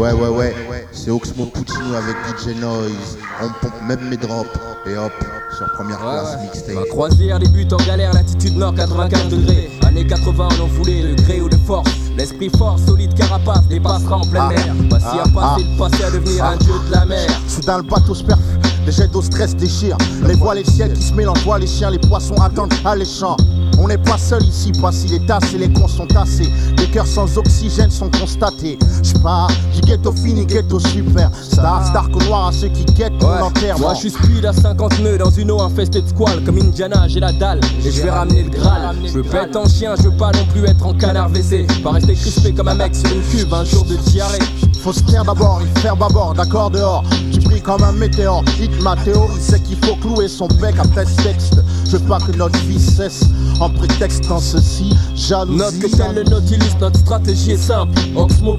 [0.00, 3.18] Ouais, ouais, ouais, c'est Oxmo Puccino avec DJ Noise.
[3.42, 4.48] On pompe même mes drops.
[4.86, 5.12] Et hop,
[5.54, 6.74] sur première classe mixtape.
[6.74, 9.70] Ma croisière débute en galère, latitude nord 95 degrés.
[9.86, 11.90] Années 80, on en voulait le gré ou de force.
[12.16, 14.74] L'esprit fort, solide, carapace, dépassera en pleine mer.
[14.88, 17.28] Pas si à passer de passer à devenir un dieu de la mer.
[17.46, 18.40] Soudain le bateau se perfs,
[18.86, 19.98] les jets d'eau stress déchirent.
[20.26, 23.36] Les voiles et le ciel qui se mélangent, voient les chiens, les poissons attendent alléchants.
[23.78, 26.50] On n'est pas seul ici, pas si les tasses et les cons sont tassés.
[26.78, 28.78] Les cœurs sans oxygène sont constatés.
[29.02, 31.30] J'pars du ghetto fini, ghetto super.
[31.42, 33.86] Star, star noir à ceux qui quittent mon enterrement.
[33.86, 37.06] Moi je suis speed à 50 nœuds dans une eau infestée de squales Comme Indiana
[37.08, 39.94] j'ai la dalle et je vais ramener le Graal Je veux pas être en chien,
[39.96, 42.94] je veux pas non plus être en canard WC Pas rester crispé comme un mec
[42.94, 44.38] sur une cube un jour de diarrhée
[44.82, 47.04] Faut se taire d'abord, il faire bâbord, d'accord dehors.
[47.30, 51.04] Tu pries comme un météore, hit ma théorie, c'est qu'il faut clouer son bec après
[51.04, 51.60] ce texte.
[51.90, 53.24] Je veux pas que notre vie cesse
[53.58, 55.58] en prétextant ceci, jalousie.
[55.58, 58.58] Note que tel le Nautilus, notre stratégie est simple Oxmo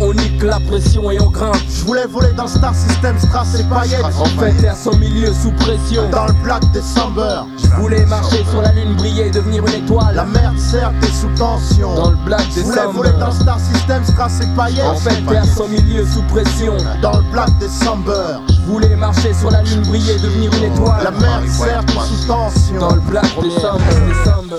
[0.00, 3.64] on nique la pression et on grimpe Je voulais voler dans Star System, Strass et
[3.64, 4.04] paillettes.
[4.04, 7.44] En fait terre sans milieu sous pression Dans le Black December.
[7.62, 11.34] Je voulais marcher sur la lune, briller, devenir une étoile La merde certes est sous
[11.38, 11.94] tension.
[11.94, 14.84] Dans le Black Je voulais December voler dans Star System, Strass et paillettes.
[14.84, 18.55] En fait terre sans milieu sous pression Dans le Black December.
[18.66, 22.78] Voulais marcher sur la lune, briller, devenir une étoile La merde certes est sous tension.
[22.80, 24.56] Dans le Black December, December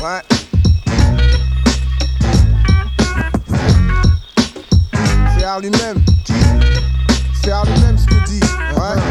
[0.00, 0.22] Ouais.
[5.36, 6.04] C'est à lui-même.
[7.42, 8.40] C'est à lui-même ce que dit.
[8.76, 9.02] Ouais.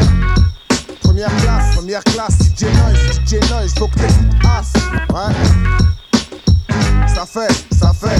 [1.02, 2.38] Première classe, première classe.
[2.38, 4.72] DJ Noise, DJ Noise, faut que t'écoutes As.
[5.12, 5.34] Ouais.
[7.14, 8.18] Ça fait, ça fait.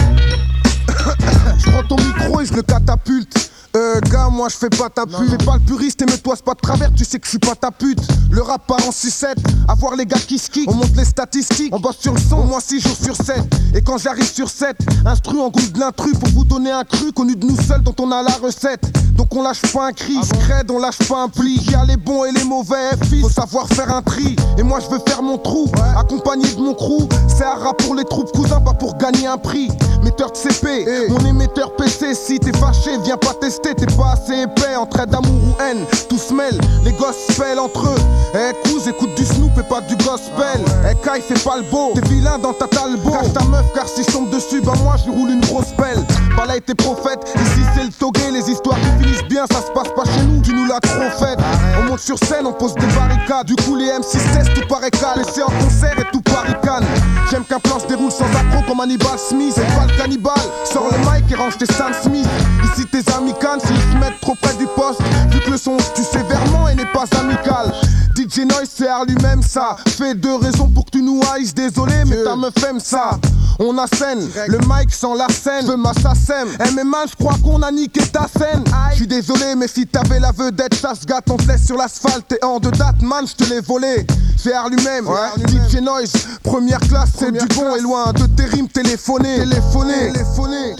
[1.58, 3.41] je prends ton micro et je le catapulte.
[3.74, 5.30] Euh, gars, moi je fais pas ta pute.
[5.30, 7.38] Fais pas le puriste et mets-toi c'est pas de travers, tu sais que je suis
[7.38, 8.00] pas ta pute.
[8.30, 9.34] Le rap part en 6-7,
[9.66, 10.66] à voir les gars qui skient.
[10.68, 13.36] On monte les statistiques, on bosse sur le son, moi 6 jours sur 7.
[13.74, 17.12] Et quand j'arrive sur 7, instru en groupe de l'intrus pour vous donner un cru
[17.12, 18.84] connu de nous seuls dont on a la recette.
[19.14, 21.58] Donc on lâche pas un cri, scred, on lâche pas un pli.
[21.64, 24.36] Il y a les bons et les mauvais, fils, faut savoir faire un tri.
[24.58, 27.08] Et moi je veux faire mon trou, accompagné de mon crew.
[27.26, 29.70] C'est un rap pour les troupes cousins, pas pour gagner un prix.
[30.02, 34.42] Metteur de CP, mon émetteur PC, si t'es fâché, viens pas tester, t'es pas assez
[34.42, 34.76] épais.
[34.76, 38.02] En trait d'amour ou haine, tout se mêle, les gosses entre eux.
[38.34, 40.60] Eh, couse, écoute du Snoop et pas du gospel.
[40.90, 43.10] Eh, Kai, c'est pas le beau, t'es vilain dans ta talbo.
[43.10, 46.04] Cache ta meuf, car si je tombe dessus, bah moi je roule une grosse pelle.
[46.36, 49.70] Pas là, t'es prophète, ici c'est le togué, les histoires qui finissent bien, ça se
[49.72, 51.36] passe pas chez nous, tu nous l'as trop fait.
[51.78, 54.90] On monte sur scène, on pose des barricades, du coup les M6 testent tout paraît
[54.90, 55.22] calme.
[55.32, 56.84] c'est en concert et tout paricane.
[57.30, 59.52] J'aime qu'un plan se déroule sans accro comme Hannibal Smith.
[59.54, 62.28] C'est pas le cannibale, sors le mic et range tes Sam Smith.
[62.64, 65.76] Ici tes amis cannes, s'ils se mettent trop près du poste, vu que le son
[65.94, 67.72] tu sais verment et n'est pas amical.
[68.14, 69.76] DJ Noise, c'est à lui-même ça.
[69.88, 73.18] Fait deux raisons pour que tu nous haïsses, désolé, mais ta meuf aime ça.
[73.58, 76.48] On a scène, le mic sans la scène, veux ma sassem.
[76.64, 78.64] Eh mais man, je crois qu'on a niqué ta scène.
[78.90, 81.76] Je suis désolé, mais si t'avais la vedette, ça se gâte, on te laisse sur
[81.76, 82.32] l'asphalte.
[82.32, 84.06] Et en de date, man, je te l'ai volé.
[84.36, 85.06] C'est à lui-même,
[85.48, 86.12] DJ Noise,
[86.42, 89.38] première classe, c'est du bon et loin de tes rimes téléphonées.
[89.38, 90.74] Téléphoné, téléphoné.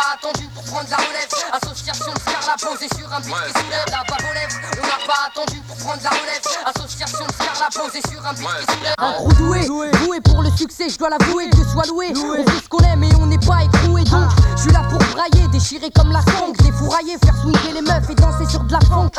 [0.00, 1.28] Pas attendu pour prendre la relève.
[1.52, 3.84] Association de Scar la posée sur un beat qui soulève.
[3.92, 6.44] La aux lèvres, on n'a pas attendu pour prendre la relève.
[6.64, 8.94] Association de Scar la posée sur un beat qui soulève.
[8.98, 12.12] Un gros doué, doué pour le succès, je dois l'avouer, Dieu soit loué.
[12.16, 14.04] On fait ce qu'on aime et on n'est pas écroué.
[14.04, 18.08] Donc, je suis là pour brailler, déchirer comme la funk, défourailler, faire swinguer les meufs
[18.08, 19.10] et danser sur de la funk.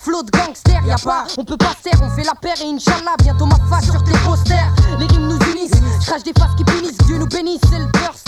[0.00, 2.66] Flow de gangster, y a pas, on peut pas se on fait la paire et
[2.66, 4.72] Inch'Allah, bientôt ma face sur tes posters.
[4.98, 7.88] Les rimes nous unissent, je crache des faces qui punissent, Dieu nous bénisse, c'est le
[7.96, 8.26] first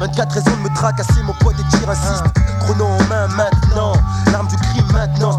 [0.00, 2.24] 24 raisons me tracasser, mon pote et tir insiste
[2.60, 3.92] Chrono en main maintenant,
[4.32, 5.38] l'arme du crime maintenant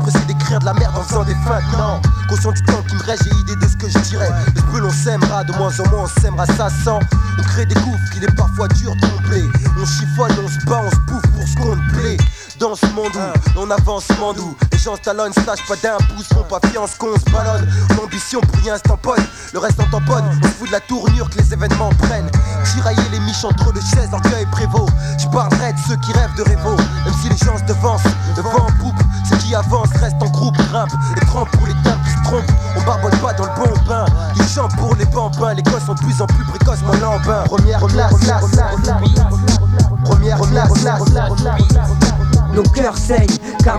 [0.59, 2.01] De la merde en faisant des feintes, non.
[2.27, 4.29] Conscient du temps qui me reste, j'ai idée de ce que je dirais.
[4.53, 6.99] Les brûle, on s'aimera, de moins en moins on s'aimera, ça sent.
[7.39, 9.45] On crée des gouffres, il est parfois dur de combler
[9.81, 12.17] On chiffonne, on se bat, on se bouffe pour ce qu'on plaît
[12.62, 13.12] dans ce monde
[13.56, 14.56] où on avance mandou.
[14.71, 17.67] Les gens se talonnent, sache pas d'un pouce, font pas fiance qu'on se ballonne.
[17.97, 20.24] L'ambition pour rien se tamponne, le reste en tamponne.
[20.43, 22.30] On fout de la tournure que les événements prennent.
[22.71, 24.86] Tirailler les miches entre le chaises, orgueil et prévôt.
[25.18, 28.03] Je parlerai de ceux qui rêvent de rêvaux, même si les gens se devancent,
[28.38, 29.01] devant en poupe.
[29.28, 32.51] Ceux qui avancent restent en groupe, grimpe et trempe pour les gars qui se trompent.
[32.78, 34.05] On barbonne pas dans le bon bain,
[34.36, 35.55] ils chantent pour les bambins.
[35.55, 37.41] Les gosses sont de plus en plus précoces, mon lambin.
[37.45, 42.01] Première, première, première, première, première, première, première,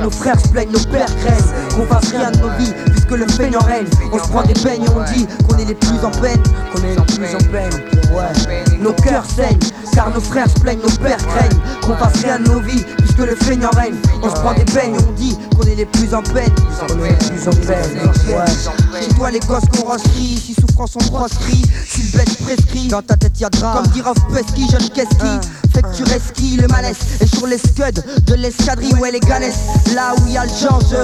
[0.00, 3.26] nos frères se plaignent, nos pères craignent Qu'on fasse rien de nos vies puisque le
[3.28, 3.86] feignant règne.
[4.12, 6.42] On se prend des peignes et on dit qu'on est les plus en peine.
[6.72, 7.72] Qu'on est les plus en peine
[8.12, 8.78] Ouais.
[8.78, 9.58] Nos cœurs saignent
[9.94, 11.58] car nos frères se plaignent, nos pères craignent.
[11.82, 13.94] Qu'on fasse rien de nos vies puisque le feignant règne.
[14.22, 16.52] On se prend des peignes et on dit qu'on est les plus en peine.
[16.88, 20.94] Qu'on est les plus en peine Ouais C'est toi les gosses qu'on roscrit Si souffrance
[20.94, 21.62] on proscrit.
[21.88, 23.74] Si le bête prescrit Dans ta tête y'a drap.
[23.74, 27.46] Comme dit Rof Pesky, jeune qu'est-ce qui fait que tu resquilles le malaise Et sur
[27.46, 28.94] les scuds de l'escadrille.
[29.00, 29.58] Où elle est galesse
[29.94, 30.94] Là où y a le change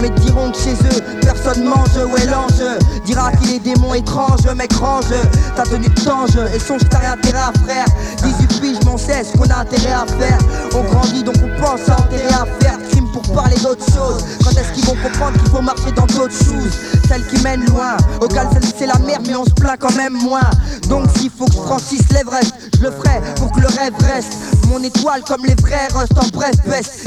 [0.00, 1.96] Mais diront que chez eux personne mange.
[2.12, 2.62] Ouais l'ange
[3.04, 4.46] dira qu'il est démon étrange.
[4.56, 5.12] Mec range
[5.54, 6.36] ta tenue de tange.
[6.54, 7.86] Et songe que t'as rien intérêt à frère.
[8.22, 10.38] 18 piges m'en sais ce qu'on a intérêt à faire.
[10.74, 12.78] On grandit donc on pense à intérêt à faire.
[12.90, 14.24] Crime parler d'autres choses.
[14.42, 16.78] Quand est-ce qu'ils vont comprendre qu'il faut marcher dans d'autres choses?
[17.08, 17.96] Celles qui mènent loin.
[18.20, 20.50] Au gal c'est la merde mais on se plaint quand même moins.
[20.88, 24.34] Donc s'il faut que Francis l'Everest Je le ferai pour que le rêve reste.
[24.68, 26.54] Mon étoile comme les vrais restent en bref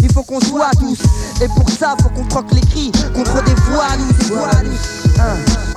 [0.01, 0.99] Il faut qu'on soit tous.
[1.41, 5.76] Et pour ça faut qu'on troque les cris Contre des voix nous des nous.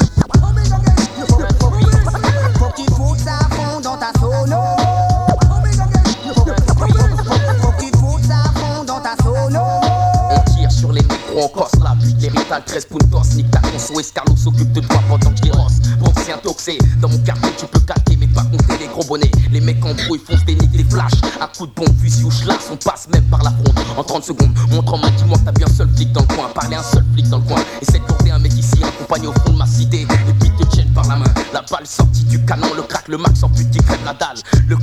[11.43, 15.31] On corse la butte, l'héritage 13 puntos, nique ta conso, Escarlo s'occupe de toi pendant
[15.31, 15.81] que j'y rosse.
[15.99, 19.05] Bon, c'est un toxé, dans mon quartier tu peux calquer, mais pas compter les gros
[19.05, 19.31] bonnets.
[19.51, 22.31] Les mecs en brouille foncent des niques, des flashs, à coups de bombe, fusil ou
[22.31, 23.79] schlass, on passe même par la fronde.
[23.97, 26.49] En 30 secondes, montre en main, dis-moi t'as bien un seul flic dans le coin,
[26.55, 27.63] parler un seul flic dans le coin.
[27.81, 30.51] Essaie de porter un mec ici, accompagné au fond de ma cité, et puis
[30.95, 31.33] par la main.
[31.53, 34.37] La balle sortie du canon, le crack, le max en pute qui crève la dalle.
[34.69, 34.77] Le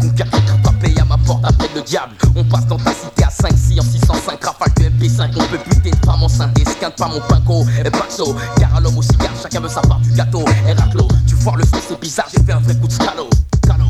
[0.64, 2.16] pas payé à ma porte, appelle le diable.
[2.36, 5.60] On passe dans ta cité à 5, 6 en 605, rafale de MP5, on peut
[5.70, 8.36] buter une femme enceinte, esquinte pas mon pinko, et paxo.
[8.60, 10.44] Car à l'homme au cigare, chacun veut sa part du gâteau.
[10.68, 13.30] Héraclo, tu foires le feu, c'est bizarre, j'ai fait un vrai coup de scalo.
[13.64, 13.86] Scalo.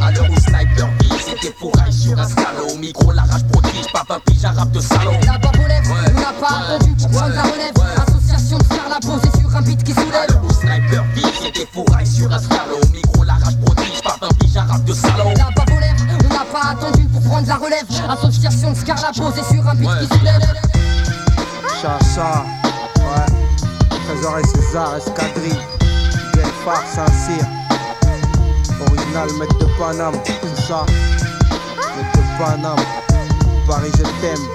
[0.00, 2.68] À l'heure où sniper vise, c'était fourraille sur un scalo.
[2.72, 5.12] Au micro, la rage prodige, pas un pige, un rap de salon.
[5.24, 7.72] La relève, on n'a pas attendu pour prendre la relève
[8.06, 10.27] Association de faire la posée sur un beat qui soulève
[11.58, 12.76] vise, c'était fourraille sur un scalo.
[12.82, 14.52] Au micro, la rage prodige, pas un pige,
[14.84, 15.30] de salon.
[15.36, 19.42] La barre relève, on n'a pas attendu pour prendre la relève Association de Scarla posée
[19.50, 20.40] sur un beat qui soulève
[21.80, 22.44] Chacha,
[22.96, 23.26] ouais.
[24.06, 25.60] Trésor et César, escadrille.
[26.34, 27.46] Bien Far, Saint-Cyr.
[28.80, 30.86] Original, maître de Paname, c'est ça.
[31.96, 32.84] Maître de Paname.
[33.66, 34.46] Paris, je t'aime,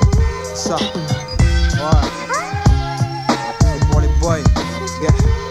[0.56, 0.76] ça.
[0.76, 2.08] Ouais.
[3.62, 4.38] C'est pour les boys.
[5.02, 5.43] Yeah.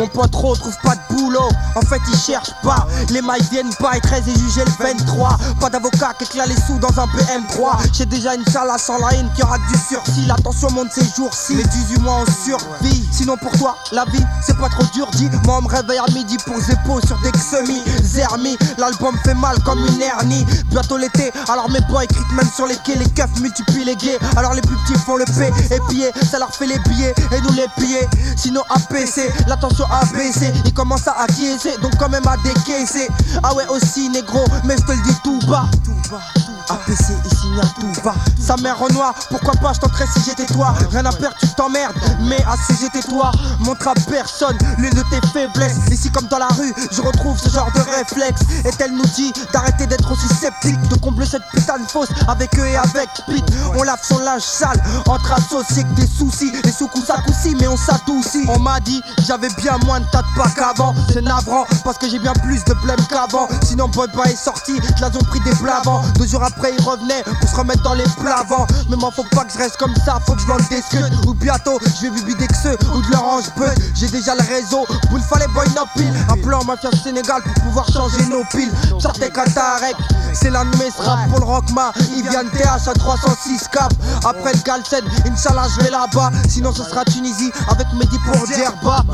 [0.00, 1.50] Mon pote trop trouve pas de boulot.
[1.76, 2.86] En fait il cherche pas.
[3.10, 6.56] Les mailles viennent pas et 13 et jugé le 23 Pas d'avocat qui éclate les
[6.56, 10.24] sous dans un BM3 J'ai déjà une salle sans la haine qui aura du sursis.
[10.26, 11.54] L'attention monte ces jours-ci.
[11.54, 15.06] Les 18 mois en survie Sinon pour toi la vie c'est pas trop dur.
[15.10, 19.34] Dit Moi on me réveille à midi pour Zeppo sur des semis Zermi L'album fait
[19.34, 20.46] mal comme une hernie.
[20.70, 22.94] Bientôt l'été alors mes boys crient même sur les quais.
[22.94, 24.18] Les keufs multiplient les gays.
[24.38, 27.40] Alors les plus petits font le P Et piller ça leur fait les billets et
[27.42, 32.38] nous les piller Sinon APC l'attention ABC Ils commencent à acquiescer donc quand même à
[32.38, 33.06] décaisser.
[33.42, 35.66] Ah ouais aussi négro mais je te le dis tout bas.
[35.84, 36.22] Tout bas
[36.70, 38.00] APC ici n'y a tout.
[38.04, 40.74] Bas Sa mère en noir pourquoi pas je tenterais si j'étais toi.
[40.90, 43.32] Rien à perdre tu t'emmerdes mais assis j'étais toi.
[43.60, 45.78] Montre à personne l'une de tes faiblesses.
[45.90, 48.42] Ici comme dans la rue je retrouve ce genre de réflexe.
[48.64, 52.56] Et elle nous dit d'arrêter d'être aussi sceptique De combler cette putain de fosse avec
[52.58, 53.44] eux et avec Pete.
[53.76, 56.52] On lave son linge sale entre associés que des soucis.
[56.64, 58.44] Les sous-coups à coups mais on s'adoucit.
[58.48, 62.08] On m'a dit j'avais bien moins de tas de pas qu'avant C'est navrant parce que
[62.08, 63.48] j'ai bien plus de blême qu'avant.
[63.64, 66.02] Sinon Boy Boy est sorti, je l'ai pris des blavants.
[66.18, 69.52] Deux jours il revenait pour se remettre dans les plavants Mais m'en faut pas que
[69.52, 72.46] je reste comme ça, faut que je vende des scuds Ou bientôt je vais bibider
[72.46, 73.68] que ceux ou de l'orange peu.
[73.94, 77.64] J'ai déjà le réseau, vous ne fallait boy no pile Un plan mafia Sénégal pour
[77.64, 78.70] pouvoir changer nos piles.
[78.98, 79.96] Sortez Qatarek,
[80.32, 83.92] c'est ce rap pour le rockma Il vient de TH à 306 cap.
[84.24, 86.30] Après le Galsen, Inch'Allah je vais là-bas.
[86.48, 89.04] Sinon ce sera Tunisie avec Mehdi pour Djerba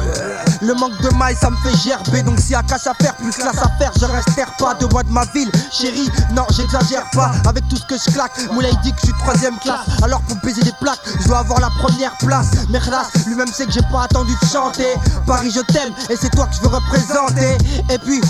[0.62, 2.22] Le manque de mailles ça me fait gerber.
[2.22, 4.86] Donc s'il y a cash à faire, plus classe à faire Je reste pas de
[4.86, 5.50] bois de ma ville.
[5.70, 9.18] Chérie, non j'exagère pas Avec tout ce que je claque Moulay dit que je suis
[9.20, 9.86] troisième classe.
[10.02, 12.50] Alors pour baiser des plaques, je dois avoir la première place.
[12.70, 14.94] Merdas, lui-même sait que j'ai pas attendu de chanter.
[15.26, 17.58] Paris je t'aime et c'est toi que je veux représenter.
[17.92, 18.20] Et puis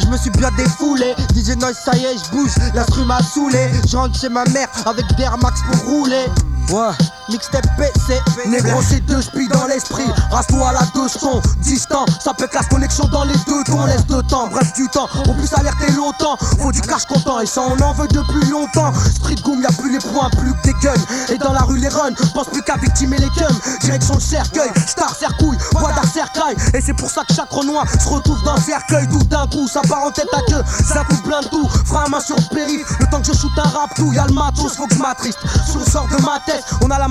[0.00, 1.14] je me suis bien défoulé.
[1.34, 3.70] DJ Noise ça y est je bouge L'instru m'a saoulé.
[3.88, 6.26] Je rentre chez ma mère avec des Max pour rouler.
[6.70, 6.92] Ouais,
[7.32, 10.04] mixtape PC Négro, c'est deux spies dans l'esprit.
[10.30, 12.04] Rasse-toi à la deux sons, distant.
[12.20, 13.84] Ça peut classe connexion dans les deux tons.
[13.86, 15.08] Laisse de temps, bref, du temps.
[15.26, 16.36] On puisse alerter longtemps.
[16.60, 18.92] Faut du cash content et ça, on en veut depuis longtemps.
[19.16, 21.04] Street Goom, y'a plus les points, plus que des guns.
[21.30, 23.58] Et dans la rue, les runs, pense plus qu'à victimer les cums.
[23.80, 26.56] Direction le cercueil, star, cercouille, bois d'art, cercueil.
[26.74, 29.08] Et c'est pour ça que chaque renoir se retrouve dans le cercueil.
[29.08, 30.62] Tout d'un coup, ça part en tête à queue.
[30.86, 31.68] Ça coupe plein de tout.
[31.86, 32.86] Fera main sur périph.
[33.00, 35.38] Le temps que je shoot un rap, tout, y'a le matos, faut que je m'attriste.
[35.74, 37.08] Le sort de ma tête, on a la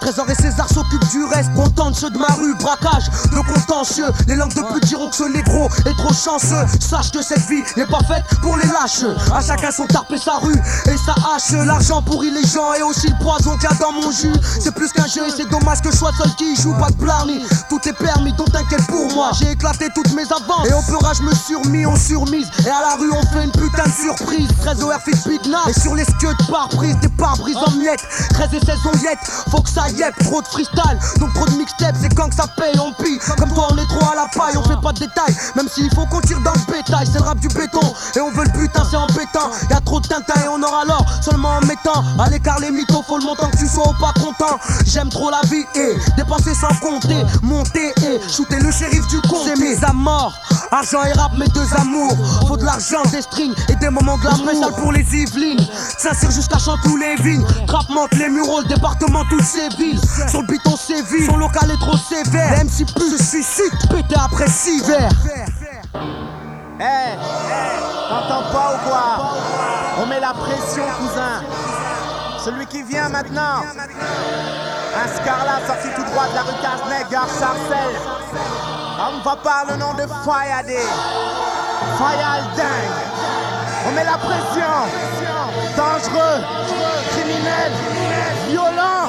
[0.00, 1.52] Trésor et César s'occupent du reste.
[1.54, 4.06] Content de ceux de ma rue, braquage de contentieux.
[4.26, 6.64] Les langues de pute diront que ce négro est trop chanceux.
[6.80, 9.04] Sache que cette vie n'est pas faite pour les lâches.
[9.34, 11.52] À chacun son tarp et sa rue et sa hache.
[11.66, 14.32] L'argent pourrit les gens et aussi le poison qu'il y a dans mon jus.
[14.60, 16.74] C'est plus qu'un jeu et c'est dommage que je sois seul qui joue.
[16.74, 19.30] Pas de blarney, tout est permis, donc t'inquiète pour moi.
[19.38, 22.48] J'ai éclaté toutes mes avances et au peurage je me surmis, on surmise.
[22.64, 24.48] Et à la rue, on fait une putain de surprise.
[24.62, 24.92] 13 OR
[25.48, 25.68] Nas.
[25.68, 28.04] Et sur les skieux de pare-brise, des pare-brises en miettes.
[28.34, 28.92] 13 et 16 on
[29.50, 30.14] faut que ça yep.
[30.24, 33.18] Trop de freestyle, donc trop de mixtape, c'est quand que ça paye, on pille.
[33.38, 35.34] Comme toi, on est trop à la paille, on fait pas de détails.
[35.56, 37.80] Même s'il faut qu'on tire dans le bétail, c'est le rap du béton.
[38.14, 39.50] Et on veut le putain, c'est embêtant.
[39.70, 42.70] Y a trop de tintin et on aura l'or seulement en mettant à l'écart les
[42.70, 43.02] mythos.
[43.06, 44.58] Faut le montant que tu sois ou pas content.
[44.86, 49.38] J'aime trop la vie et dépenser sans compter, monter et shooter le shérif du con.
[49.44, 50.32] C'est mes amours,
[50.70, 52.16] argent et rap, mes deux amours.
[52.46, 54.46] Faut de l'argent, des strings et des moments de l'amour.
[54.46, 55.66] Spécial pour les Yvelines,
[55.98, 57.44] sincère jusqu'à tous les vignes.
[57.66, 60.00] Trap monte les muraux, le département, toutes ces villes.
[60.28, 62.50] Sur le biton, séville, son local est trop sévère.
[62.56, 65.10] Les MC plus se suicide, pété après six verres.
[66.80, 67.16] Hey,
[68.08, 69.32] t'entends pas ou quoi?
[70.02, 71.42] On met la pression, cousin.
[72.44, 73.62] Celui qui vient maintenant.
[74.94, 78.00] Un Scarla sorti tout droit de la rue Casnec, gare Sarcelles.
[78.98, 80.80] On va par le nom de Fayadé.
[81.98, 83.12] Fayal dingue.
[83.88, 84.74] On met la pression.
[85.76, 86.44] Dangereux,
[87.10, 87.72] criminel,
[88.48, 89.01] violent.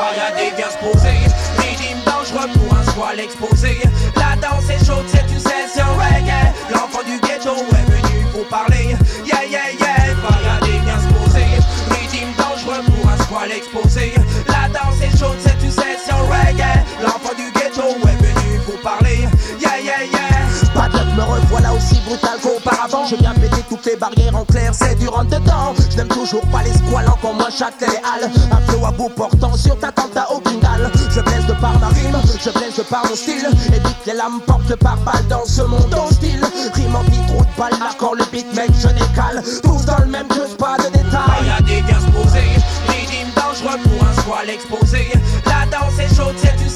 [0.00, 1.20] Fayadé vient se poser.
[1.58, 3.82] Régime dangereux pour un squal exposé.
[4.16, 6.54] La danse est chaude, c'est une session reggae.
[6.72, 8.96] L'enfant du ghetto est venu pour parler.
[9.26, 10.16] Yeah, yeah, yeah.
[10.24, 11.44] Fayadé vient se poser.
[11.90, 14.14] Régime dangereux pour un squal exposé.
[14.48, 16.80] La danse est chaude, c'est une session reggae.
[17.02, 19.28] L'enfant du ghetto est venu pour parler.
[19.60, 20.72] Yeah, yeah, yeah.
[20.74, 23.04] Pas de me revoilà aussi brutal qu'auparavant.
[23.04, 25.74] Je viens péter les barrières en clair, c'est du rentre dedans.
[25.90, 28.30] Je toujours pas les squales, encore moins chaque les halles.
[28.50, 30.90] Un flow à bout portant sur ta tente, t'as aucune dalle.
[31.10, 33.46] Je blesse de par ma rime, je blesse de par mon style.
[33.68, 36.44] Évite les lames portent par balle dans ce monde hostile.
[36.74, 39.42] Rime en petite route, balle marquant le beat, mec, je décale.
[39.62, 41.40] Tous dans le même jeu, pas de détails.
[41.40, 42.48] Fayadé vient se poser.
[42.88, 45.12] Régime dangereux pour un squal exposé.
[45.46, 46.69] La danse est chaude, c'est une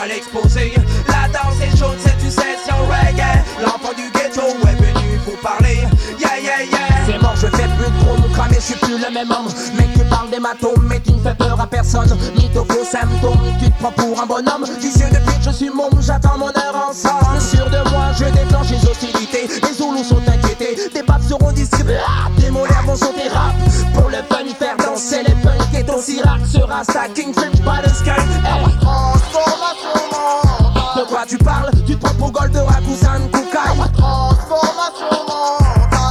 [0.00, 3.44] La danse est chaude, c'est une session reggae.
[3.60, 5.76] L'enfant du ghetto est venu pour parler.
[6.18, 7.04] Yeah, yeah, yeah.
[7.06, 9.52] C'est mort, je fais plus trop nous cramer, je suis plus le même homme.
[9.76, 12.16] Mec, tu parles d'hématome, mais tu ne fais peur à personne.
[12.34, 14.64] Mytho, faux symptômes, tu te prends pour un bonhomme.
[14.80, 17.38] Vicieux de pute, je suis môme, j'attends mon heure ensemble.
[17.38, 19.48] Sûr de moi, je déclenche les hostilités.
[19.62, 22.00] Les Zoulous sont inquiétés, des battes seront distribuées.
[22.08, 23.52] Ah, des molaires vont sauter rap.
[23.92, 25.69] Pour le fun, faire danser les punks.
[26.00, 28.16] Et Sirac sera stacking, flip by the sky.
[28.42, 28.64] Hey.
[30.96, 31.70] De quoi tu parles?
[31.86, 33.76] Tu te prends pour Goldorak ou San Kukai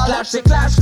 [0.06, 0.74] Clash c'est clash,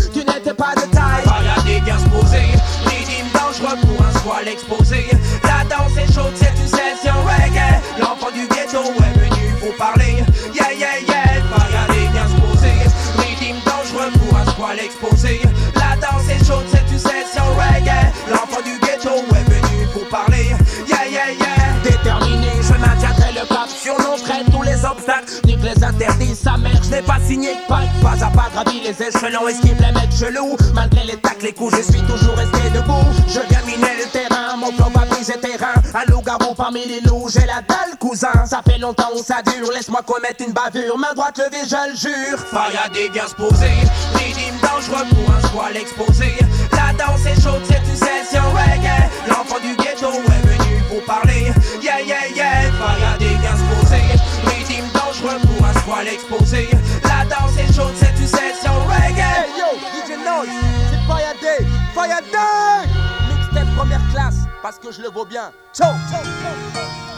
[25.08, 28.82] obstacles Nique les interdits, sa mère, je n'ai pas signé pacte Pas à pas gravi
[28.82, 32.70] les échelons, esquive les mecs chelous Malgré les tacles, les coups, je suis toujours resté
[32.74, 37.30] debout Je miner le terrain, mon flow va briser terrain Un loup-garou parmi les loups,
[37.30, 41.14] j'ai la dalle cousin Ça fait longtemps où ça dure, laisse-moi commettre une bavure Main
[41.16, 43.72] droite levée, je le jure Fayadé vient se poser.
[44.14, 46.34] Régime dangereux pour un squal exposé.
[46.72, 49.10] La danse est chaude, c'est une session reggae.
[49.28, 51.51] L'enfant du ghetto est venu pour parler.
[51.82, 52.72] Yeah, yeah, yeah.
[52.80, 54.47] Fayadé vient se poser.
[54.78, 56.69] Régime dangereux pour un squal exposé.
[57.03, 59.19] La danse est chaude, c'est une session reggae.
[59.19, 60.49] Hey yo, DJ Noise,
[60.91, 61.65] c'est Fayadé,
[61.95, 62.88] Fayadé
[63.28, 67.16] Mixtape première classe, parce que je le vaux bien Ciao, ciao, ciao.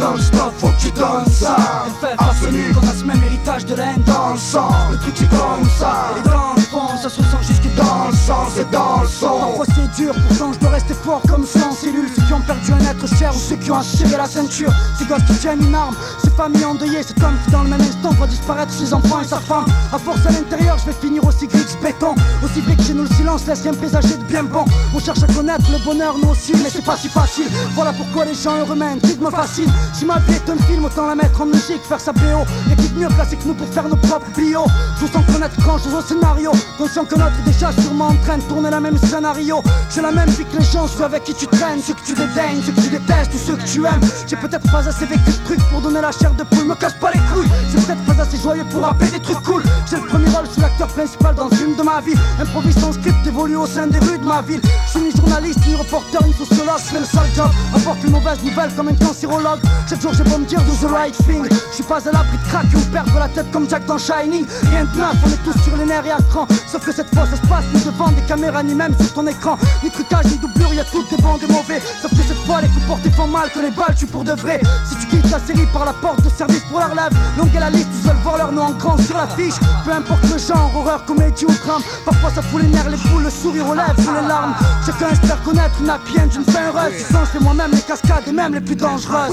[0.00, 1.56] Non-stop, faut que tu donnes ça
[2.00, 5.14] FF, Arsenic, on a ce même héritage de la haine Dans le sang, le truc
[5.14, 8.70] c'est comme ça Et dans le fond, ça se ressent jusque dans le sang, c'est
[8.70, 9.38] dans le son.
[9.38, 12.08] Parfois c'est dur, pourtant je dois rester fort comme sans cellule.
[12.14, 14.72] Ceux qui ont perdu un être cher ou ceux qui ont serré la ceinture.
[14.98, 17.80] Ces gosses qui tiennent une arme, ces familles endeuillées, cet homme qui dans le même
[17.80, 19.66] instant voit disparaître ses enfants et sa femme.
[19.92, 22.14] À force à l'intérieur, je vais finir aussi gris que béton.
[22.44, 24.64] Aussi vite que chez nous le silence laisse rien présager de bien bon.
[24.94, 27.48] On cherche à connaître le bonheur, nous aussi, mais c'est pas si facile.
[27.74, 29.70] Voilà pourquoi les gens heureux mènent, me fascine.
[29.92, 32.44] Si ma vie est un film, autant la mettre en musique, faire sa BO.
[32.68, 34.64] Y'a qui de mieux placé que nous pour faire nos propres bio.
[35.00, 36.52] Je sens connaître grand chose au scénario.
[36.78, 39.62] Conscient que notre déjà sûrement en train de tourner la même scénario.
[39.94, 42.14] J'ai la même vie que les gens, ceux avec qui tu traînes, ceux que tu
[42.14, 44.00] dédaignes, ceux que tu détestes ou ceux que tu aimes.
[44.26, 46.94] J'ai peut-être pas assez vécu de trucs pour donner la chair de poule, me casse
[46.94, 47.50] pas les couilles.
[47.70, 49.62] C'est peut-être pas assez joyeux pour rappeler des trucs cool.
[49.88, 52.14] J'ai le premier rôle, je suis l'acteur principal dans le film de ma vie.
[52.40, 54.60] Improvise sans script, évolue au sein des rues de ma ville.
[54.86, 57.50] Je suis ni journaliste, ni reporter, ni sociologue, je fais le sale job.
[57.74, 59.60] Apporte les mauvaises nouvelles comme un cancérologue.
[59.88, 61.46] Chaque jour j'ai beau me dire do the right thing.
[61.70, 64.46] Je suis pas à l'abri de crack ou perdre la tête comme Jack dans Shining.
[64.70, 66.46] Rien de neuf, on est tous sur les nerfs et à cran.
[66.70, 69.26] Sauf que cette fois ça se passe ni devant des caméras ni même sur ton
[69.26, 69.58] écran.
[69.82, 71.82] Ni trucage ni doublure, y'a toutes des bandes mauvais.
[72.02, 74.32] Sauf que cette fois les coups portés font mal, que les balles tuent pour de
[74.32, 74.60] vrai.
[74.88, 77.60] Si tu quittes la série par la porte de service pour la relève, longue est
[77.60, 79.54] la liste, tu veulent voir leur nom en grand sur l'affiche.
[79.84, 81.82] Peu importe le genre, horreur, comédie ou drame.
[82.04, 84.54] Parfois ça fout les nerfs, les boules, le sourire aux lèvres, sous les larmes.
[84.86, 86.94] Chacun espère connaître une happy end d'une fin heureuse.
[87.32, 89.32] Fais moi-même les cascades et même les plus dangereuses.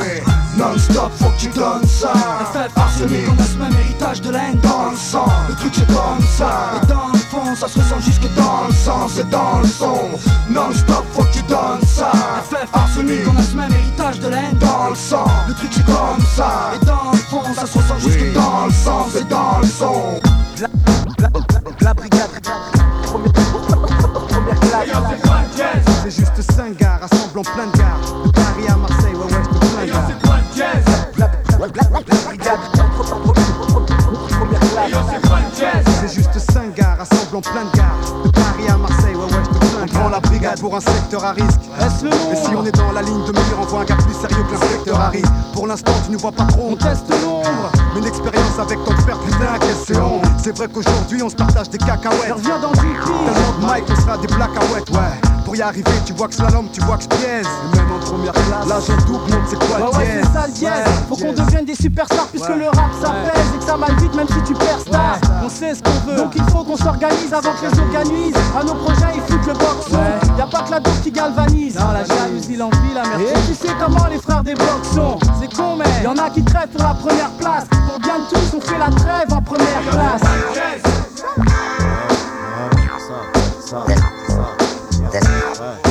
[0.57, 2.13] Non-stop, faut que tu donnes ça.
[2.51, 5.73] FF harcelé, qu'on a ce même héritage de la haine Dans le sang, le truc
[5.75, 6.82] c'est comme ça.
[6.82, 9.97] Et dans le fond, ça se ressent jusque Dans le sang, c'est dans le son.
[10.49, 12.11] Non-stop, faut que tu donnes ça.
[12.49, 15.69] FF harcelé, qu'on a ce même héritage de la haine Dans le sang, le truc
[15.71, 16.71] c'est comme ça.
[16.75, 20.19] Et dans le fond, ça se ressent jusque Dans le sang, c'est dans le son.
[20.59, 20.67] La,
[21.19, 21.30] la,
[21.82, 22.30] la brigade,
[23.03, 25.86] première, première classe.
[26.03, 27.67] C'est juste 5 gars rassemblent en plein.
[27.67, 27.76] De
[37.38, 38.23] en plein de gares.
[38.25, 39.67] De Paris à Marseille, ouais, ouais, je te.
[39.83, 41.61] On prend la brigade pour un secteur à risque.
[42.01, 44.13] Le Et si on est dans la ligne de mire, on voit un gars plus
[44.13, 45.21] sérieux que l'inspecteur Harry.
[45.53, 46.69] Pour l'instant, tu ne vois pas trop.
[46.71, 47.71] On teste l'ombre.
[47.93, 49.99] Mais une expérience avec ton frère, putain, qu'est-ce que
[50.43, 52.33] c'est vrai qu'aujourd'hui, on se partage des cacahuètes.
[52.33, 55.36] Reviens dans une Tellement de Mike, on sera des blacahuètes, ouais.
[55.47, 57.47] Pour y arriver, tu vois que slalom, tu vois que je pièse.
[57.47, 60.45] Et même en première classe, là j'ai double, montre c'est quoi le ouais, c'est ça
[60.45, 60.71] le dièse.
[61.07, 64.13] Faut qu'on devienne des superstars puisque le rap ça pèse et que ça mal vite
[64.13, 65.17] même si tu perds star.
[65.41, 66.17] On sait ce qu'on veut.
[66.17, 68.35] Donc il faut qu'on s'organise avant que les organise.
[68.59, 69.97] À nos projets, ils foutent le boxon.
[70.37, 71.79] Y a pas que la dope qui galvanise.
[71.79, 73.21] Non, la jalousie, l'envie, la merde.
[73.21, 75.17] Et tu sais comment les frères des blocs sont.
[75.39, 77.63] C'est con, mais y en a qui crèvent pour la première place.
[77.87, 80.23] Pour bien de tous, on fait la trêve en première classe.
[85.60, 85.86] De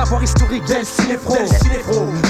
[0.00, 1.36] savoir historique Del Cinefro,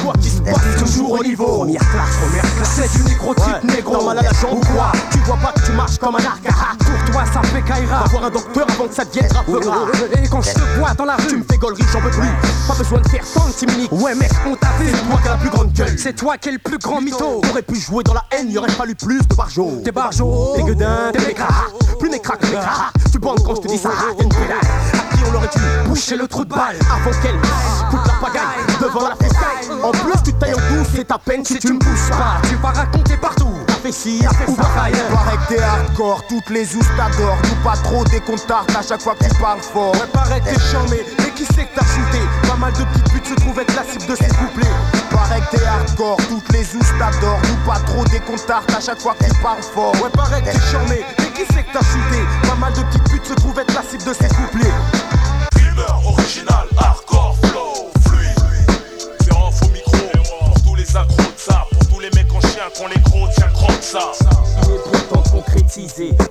[0.03, 1.59] Quoi qu'il se passe, toujours au niveau.
[1.59, 2.81] Première classe, première classe.
[2.91, 3.97] C'est du négrotype négro.
[3.97, 6.19] T'as mal à la jambe ou quoi Tu vois pas que tu marches comme un
[6.19, 8.01] arc Pour toi, ça fait Kaira.
[8.01, 9.87] Va voir un docteur avant que ça devienne rappera
[10.21, 12.29] Et quand je te vois dans la Tu rue, me fais gaulerie, j'en peux plus.
[12.67, 14.91] Pas besoin de faire tant de timinique ouais, mec, on t'a vu.
[14.91, 15.99] C'est toi qui as la plus grande gueule.
[15.99, 17.41] C'est toi qui es le plus grand mytho.
[17.43, 19.81] T'aurais pu jouer dans la haine, y aurait fallu plus de barjots.
[19.85, 21.67] T'es barjo, Des gueudins, des mécras.
[22.01, 22.41] Plus mes cracks
[23.10, 23.91] Tu quand je te dis ça,
[24.21, 24.57] une pédale
[24.93, 27.37] À qui on aurait dû boucher le trou de balle Avant qu'elle
[27.91, 31.45] coûte la pagaille devant la freestyle En plus tu tailles en douce, c'est ta peine
[31.45, 33.60] si tu me pousses pas tu vas raconter partout.
[33.81, 34.83] Ça.
[34.83, 37.39] Ailleurs Paraît que t'es hardcore, toutes les ousses t'adorent.
[37.45, 39.93] Nous pas trop qu'on tarde à chaque fois que tu parles fort.
[39.95, 43.13] Ouais paraît que t'es charmé, mais qui c'est que t'as shooté Pas mal de petites
[43.13, 44.69] putes se trouvent être la cible de ces couplets
[45.11, 47.41] Paraît que t'es hardcore, toutes les ousses t'adorent.
[47.49, 49.95] Nous pas trop qu'on tarde à chaque fois que tu parles fort.
[50.03, 53.11] Ouais paraît que t'es charmé, mais qui c'est que t'as shooté Pas mal de petites
[53.11, 54.75] putes se trouvent être la cible de ces couplets
[55.57, 58.77] Rimeur original, hardcore, flow, fluide.
[59.23, 59.97] C'est un faux micro
[60.53, 61.30] pour tous les accros
[63.91, 64.31] tiens, croque ça.
[65.57, 65.60] Il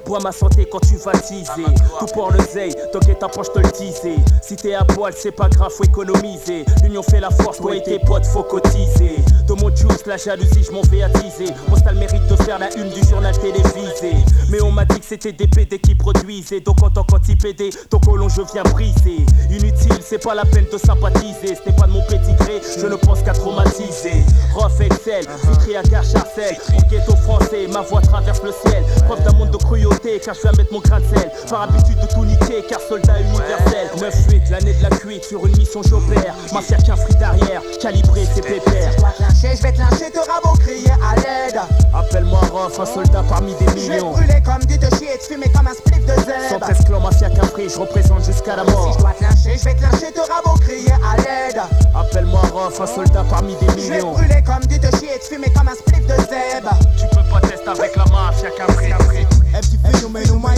[0.05, 1.63] Bois ma santé quand tu vas teaser.
[1.99, 4.15] Tout pour le zeille, t'inquiète pas, je te le disais.
[4.41, 6.65] Si t'es à poil, c'est pas grave, faut économiser.
[6.83, 9.15] L'union fait la force, toi et tes potes, faut cotiser.
[9.47, 11.53] De mon juice, la jalousie, je m'en vais attiser.
[11.69, 14.11] Moi, t'as le mérite de faire la une du journal télévisé.
[14.49, 16.59] Mais on m'a dit que c'était des PD qui produisaient.
[16.59, 19.25] Donc en tant qu'anti-PD, ton colon, je viens briser.
[19.49, 21.55] Inutile, c'est pas la peine de sympathiser.
[21.55, 24.25] Ce n'est pas de mon pédigré, je ne pense qu'à traumatiser.
[24.53, 26.57] Rof Excel, vitré à gare Charcel.
[26.73, 28.83] Mon ghetto français, ma voix traverse le ciel.
[29.05, 31.31] Preuve d'un monde de cruauté, car je viens mettre mon grain de sel.
[31.49, 33.89] Par habitude de tout niquer, car soldat universel.
[33.97, 36.35] 9-8, l'année de la cuite, sur une mission j'opère.
[36.53, 38.91] Mafia qu'un fric derrière, calibré, c'est pépère.
[38.91, 41.59] Je vais te lyncher, je vais te te rabot crier à l'aide.
[41.93, 44.11] Appelle-moi Rof, un soldat parmi des Je vais te millions.
[44.11, 46.85] brûler brûler comme du te chier et te fumer comme un spliff de zèbre 113
[46.85, 48.93] clan mafia qu'un prix, je représente jusqu'à la Si mort.
[48.93, 51.61] je dois te lyncher, je vais te lyncher, t'auras beau crier à l'aide
[51.95, 54.11] Appelle-moi Rof, un soldat parmi des Je vais te millions.
[54.13, 57.23] brûler comme du te chier et te fumer comme un spliff de zèbre Tu peux
[57.31, 59.18] pas tester avec la mafia qu'un prix.
[59.53, 60.55] F du phénomène au mic,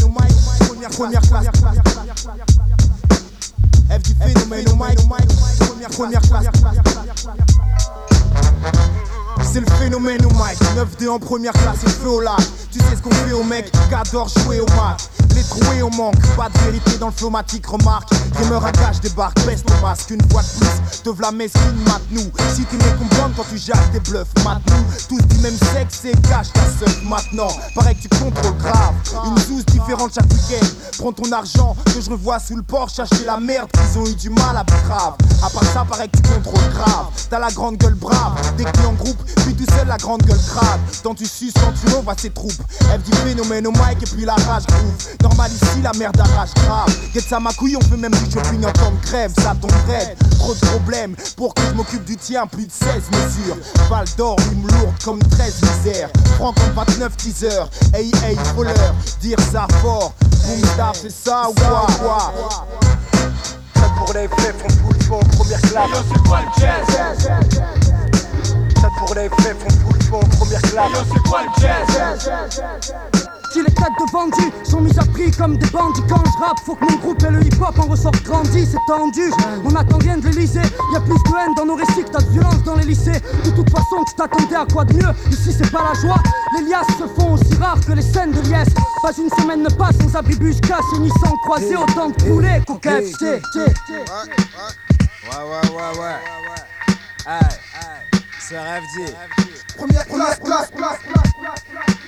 [0.67, 1.47] première, première classe.
[4.19, 6.47] Phénomène au mic, première classe.
[9.43, 10.57] C'est le phénomène au mic,
[10.99, 12.39] 9-2 en première classe, c'est feu au lac.
[12.71, 15.01] Tu sais ce qu'on fait aux mecs qui adorent jouer au match.
[15.35, 18.09] Les troués au manque, pas de vérité dans le flomatique, remarque.
[18.37, 21.01] Rumeur à gage débarque, baisse le masque une fois de plus.
[21.03, 22.31] Te v'la mesquine, mate-nous.
[22.53, 24.85] Si tu me comprends quand tu jattes des bluffs, mate-nous.
[25.09, 27.49] Tous du même sexe et cache ta seule maintenant.
[27.75, 28.93] Pareil que tu contrôles grave.
[29.25, 30.65] Une douce différente chaque week-end.
[30.99, 34.15] Prends ton argent que je revois sous le porche, acheter la merde qu'ils ont eu
[34.15, 35.15] du mal à grave.
[35.43, 37.05] À part ça, pareil que tu contrôles grave.
[37.29, 40.21] T'as la grande gueule brave, dès que t'es en groupe, puis tout seul la grande
[40.23, 40.79] gueule crade.
[41.03, 42.61] Tant tu suces, quand tu l'envoies ses troupes.
[42.81, 45.07] F du phénomène au mic et puis la rage groove.
[45.21, 46.95] Normal ici, la merde arrache grave.
[47.13, 49.71] Get ça ma couille, on peut même du shopping en temps de grève, ça tombe
[49.87, 50.17] raide.
[50.37, 53.57] Trop de problèmes pour que je m'occupe du tien, plus de 16 mesures.
[53.89, 56.09] Val d'or, rime lourde comme 13 misères.
[56.37, 57.69] Prends comme 29 teasers.
[57.93, 60.13] Hey hey, voleur, dire ça fort.
[60.45, 62.33] Boom star, c'est ça ou quoi, quoi?
[63.75, 65.89] Ça pour les faits font tout le fond en première classe.
[66.11, 67.17] C'est quoi le jazz?
[67.19, 68.10] Ça
[69.01, 70.91] pour les faits font tout le fond en première classe.
[70.91, 72.31] Yo, c'est quoi le jazz?
[73.51, 76.59] Si les têtes de bandits sont mises à prix comme des bandits quand je rappe,
[76.65, 79.29] faut que mon groupe et le hip-hop en ressortent grandi, c'est tendu.
[79.65, 80.61] On attend rien de l'Elysée,
[80.93, 83.19] y a plus de haine dans nos récits que t'as de violence dans les lycées.
[83.43, 85.13] De toute façon, tu t'attendais à quoi de mieux?
[85.31, 86.21] Ici, c'est pas la joie.
[86.57, 88.69] Les liasses se font aussi rares que les scènes de liesse.
[89.01, 92.75] Pas une semaine ne passe sans abribus cassés ni sans croiser autant de poulets qu'au
[92.75, 93.25] KFC.
[93.25, 93.41] Ouais,
[95.27, 96.15] ouais, ouais, ouais.
[97.27, 97.39] Hey,
[98.51, 99.13] c'est RFD.
[99.77, 100.99] Première classe, classe, classe,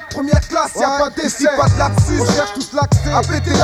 [0.10, 3.12] Première classe, y'a pas d'essai, pas de lapsus, on cherche tous l'accès.
[3.30, 3.58] Dès que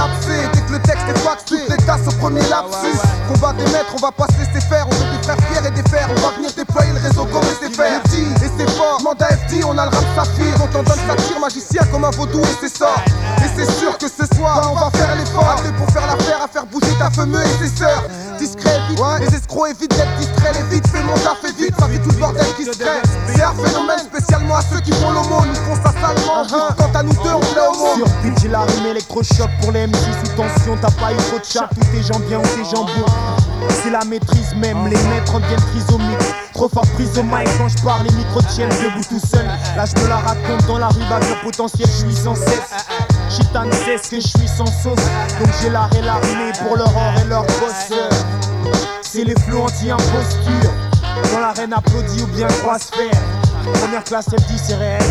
[0.72, 3.00] le texte est faxé Toutes les tasses au premier lapsus.
[3.28, 4.86] Combat des maîtres, on va pas se laisser faire.
[4.88, 6.08] On veut des frères fiers et des fers.
[6.10, 9.78] On va venir déployer le réseau comme les faire Et c'est fort, mandat FD, on
[9.78, 10.54] a le rap saphir.
[10.62, 12.96] On donne satire, magicien comme un vaudou et c'est ça.
[13.44, 15.50] Et c'est sûr que ce soir, on va faire l'effort.
[15.50, 18.04] Appelé pour faire l'affaire, à faire bouger ta fameux et ses sœurs.
[18.38, 21.88] Discret, vite, les escrocs évitent d'être distraits Les vite, fais mon taf, fais vite, ça
[21.88, 23.02] fait tout le bordel qui se crée.
[23.28, 25.50] C'est un phénomène spécialement à ceux qui font l'aumône.
[25.50, 28.48] Ils font ça salement, juste quant à nous deux, on plaît au monde Sur j'ai
[28.48, 30.78] la rime électrochoc pour les MC sous tension.
[30.82, 33.12] T'as pas eu trop de chat, tous tes gens bien ou tes gens beaux.
[33.84, 36.18] C'est la maîtrise même, les maîtres en viennent trisomiques.
[36.54, 39.46] Trop fort prise au mic quand je parle, les micros tiennent debout tout seul.
[39.76, 42.74] Là, je me la raconte dans la rue, bavure potentiel, je suis sans cesse.
[43.30, 45.06] Chitane sait ce que je suis sans sauce.
[45.40, 47.94] Donc j'ai l'art et l'armée pour leur or et leur boss.
[49.02, 50.72] C'est les flots anti-imposture.
[51.34, 53.22] Dans l'arène applaudie ou bien croise faire.
[53.82, 55.02] Première classe, elle dit c'est réel.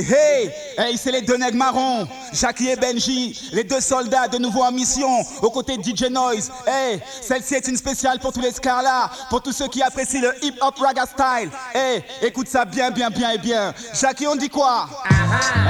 [0.00, 4.38] Et hey, hey, c'est les deux nègres marrons, Jackie et Benji, les deux soldats de
[4.38, 6.50] nouveau en mission, aux côtés de DJ Noise.
[6.66, 10.32] Hey, celle-ci est une spéciale pour tous les scarlats, pour tous ceux qui apprécient le
[10.42, 11.50] hip-hop raga style.
[11.74, 13.74] Hey, écoute ça bien, bien, bien et bien.
[13.92, 14.88] Jackie, on dit quoi?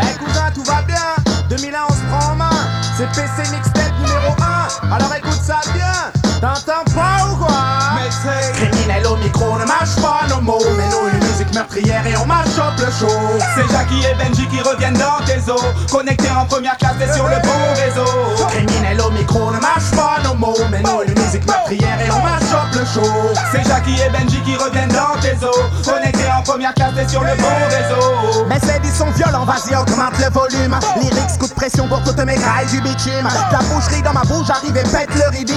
[0.01, 1.16] Hey cousin, tout va bien?
[1.49, 2.51] 2001 on se prend en main.
[2.97, 6.12] C'est PC Mixtape numéro 1 Alors écoute ça bien.
[6.41, 7.64] T'entends pas ou quoi?
[7.97, 12.07] Mais c'est Criminel au micro, ne mâche pas nos mots Mais nous une musique meurtrière
[12.07, 13.07] et on up le show
[13.55, 17.28] C'est Jackie et Benji qui reviennent dans tes os, connectés en première classe et sur
[17.28, 18.47] le bon réseau.
[18.49, 22.26] Criminel au micro, ne mâche pas nos mots Mais nous une musique meurtrière et on
[22.26, 23.11] up le show
[23.53, 27.22] C'est Jackie et Benji qui reviennent dans tes os, connectés en première classe et sur
[27.22, 28.47] le bon réseau.
[28.49, 30.76] Mais ces disques sont violents, vas-y augmente le volume.
[31.01, 33.28] Lyrics, coup de pression pour toutes mes grailles du bitume.
[33.53, 35.51] La boucherie dans ma bouche, j'arrive et pète le rythme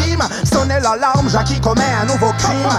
[0.43, 2.69] Sonnez l'alarme, Jackie commet un nouveau crime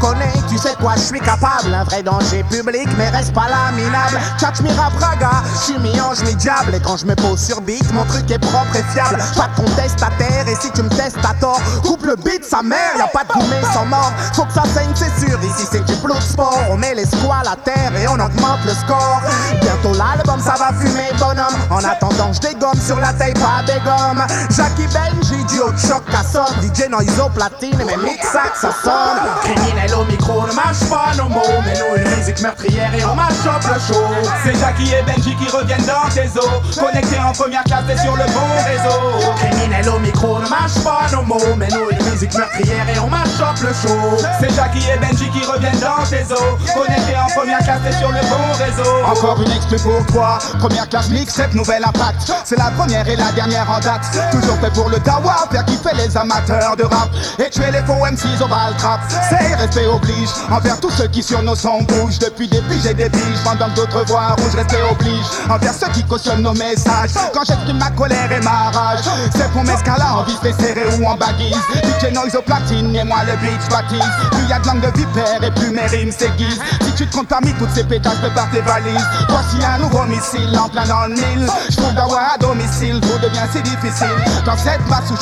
[0.00, 1.74] me tu sais quoi, je suis capable.
[1.74, 5.78] Un vrai danger public, mais reste pas là minable Tchatch mi rap raga, je suis
[5.78, 9.18] mi-ange mi-diable Et quand je me pose sur beat, mon truc est propre et fiable.
[9.36, 12.44] Pas de conteste à terre, et si tu me testes à tort Coupe le beat,
[12.44, 14.12] sa mère, y'a pas de gourmet sans mort.
[14.34, 16.58] Faut que ça saigne, c'est sûr, ici c'est du blood sport.
[16.70, 19.20] On met les squales à terre et on augmente le score.
[19.60, 21.56] Bientôt l'album, ça va fumer bonhomme.
[21.70, 24.24] En attendant, je dégomme sur la taille, pas des gommes.
[24.50, 26.54] Jackie Benji, de choc à sonne.
[26.62, 29.20] DJ Noise platine et mes mixacs, ça sonne.
[29.42, 31.42] Criminel au micro, ne mâche pas nos mots.
[31.64, 34.04] Mais nous une musique meurtrière et on up le show
[34.44, 38.16] C'est Jackie et Benji qui reviennent dans tes os, connectés en première classe et sur
[38.16, 39.34] le bon réseau.
[39.36, 41.56] Criminel au micro, ne mâche pas nos mots.
[41.56, 45.28] Mais nous une musique meurtrière et on mâche up le show C'est Jackie et Benji
[45.30, 48.90] qui reviennent dans tes os, connectés en première classe et sur le bon réseau.
[49.06, 52.32] Encore une exclu pour toi, première classe mixtape, nouvel impact.
[52.44, 54.04] C'est la première et la dernière en date.
[54.30, 57.08] Toujours fait pour le dawa, faire kiffer les amateurs de rap
[57.38, 59.00] et tuer les faux MCs au bal trap.
[59.28, 62.94] C'est respect oblige envers tous ceux qui sur nos sons bougent depuis des piges et
[62.94, 67.14] des piges pendant que d'autres voix rouges respect oblige envers ceux qui cautionnent nos messages
[67.32, 69.04] quand j'exprime ma colère et ma rage.
[69.34, 71.56] C'est pour mes scala en vif serré ou en baguise.
[72.00, 74.00] DJ Noise au platine et moi le beach baptise.
[74.30, 76.60] Plus y a de langue de vipère et plus mes rimes s'aiguisent.
[76.82, 79.06] Si tu te comptes parmi toutes ces pétasses, prépare tes valises.
[79.28, 81.48] Voici un nouveau missile en plein dans le mille.
[81.70, 81.80] Je
[82.16, 84.08] à domicile, tout devient si difficile.
[84.44, 85.16] Dans cette masse où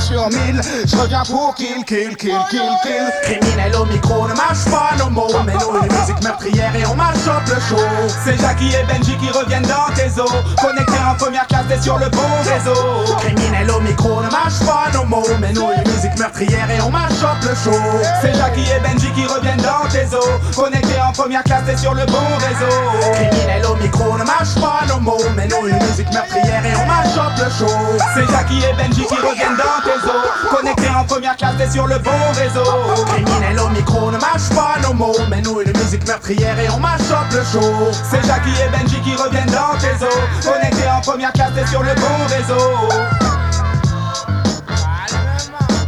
[0.00, 3.06] sur mille, je reviens pour kill, kill, kill, kill, kill.
[3.22, 5.28] Criminel au micro, ne mâche pas nos mots.
[5.46, 7.82] Mais nous, une musique meurtrière et on marche le show.
[8.24, 10.30] C'est Jackie et Benji qui reviennent dans tes os.
[10.60, 13.16] Connectés en première classe et sur le bon réseau.
[13.18, 15.26] Criminel au micro, ne mâche pas nos mots.
[15.40, 17.12] Mais nous, une musique meurtrière et on marche
[17.42, 17.78] le show.
[18.20, 20.54] C'est Jackie et Benji qui reviennent dans tes os.
[20.54, 22.74] Connectés en première classe et sur le bon réseau.
[23.14, 25.24] Criminel au micro, ne mâche pas nos mots.
[25.36, 27.74] Mais nous, une musique meurtrière et on marche le show.
[28.14, 30.50] C'est Jackie et Benji qui dans tes os.
[30.50, 33.04] Connectés en première classe et sur le bon réseau.
[33.06, 35.16] Criminel au micro, ne mâche pas nos mots.
[35.30, 37.90] Mais nous, une musique meurtrière et on up le show.
[38.10, 40.44] C'est Jackie et Benji qui reviennent dans tes os.
[40.44, 42.70] Connectés en première classe et sur le bon réseau.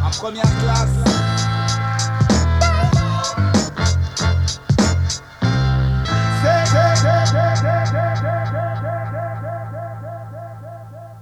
[0.04, 1.23] En première classe.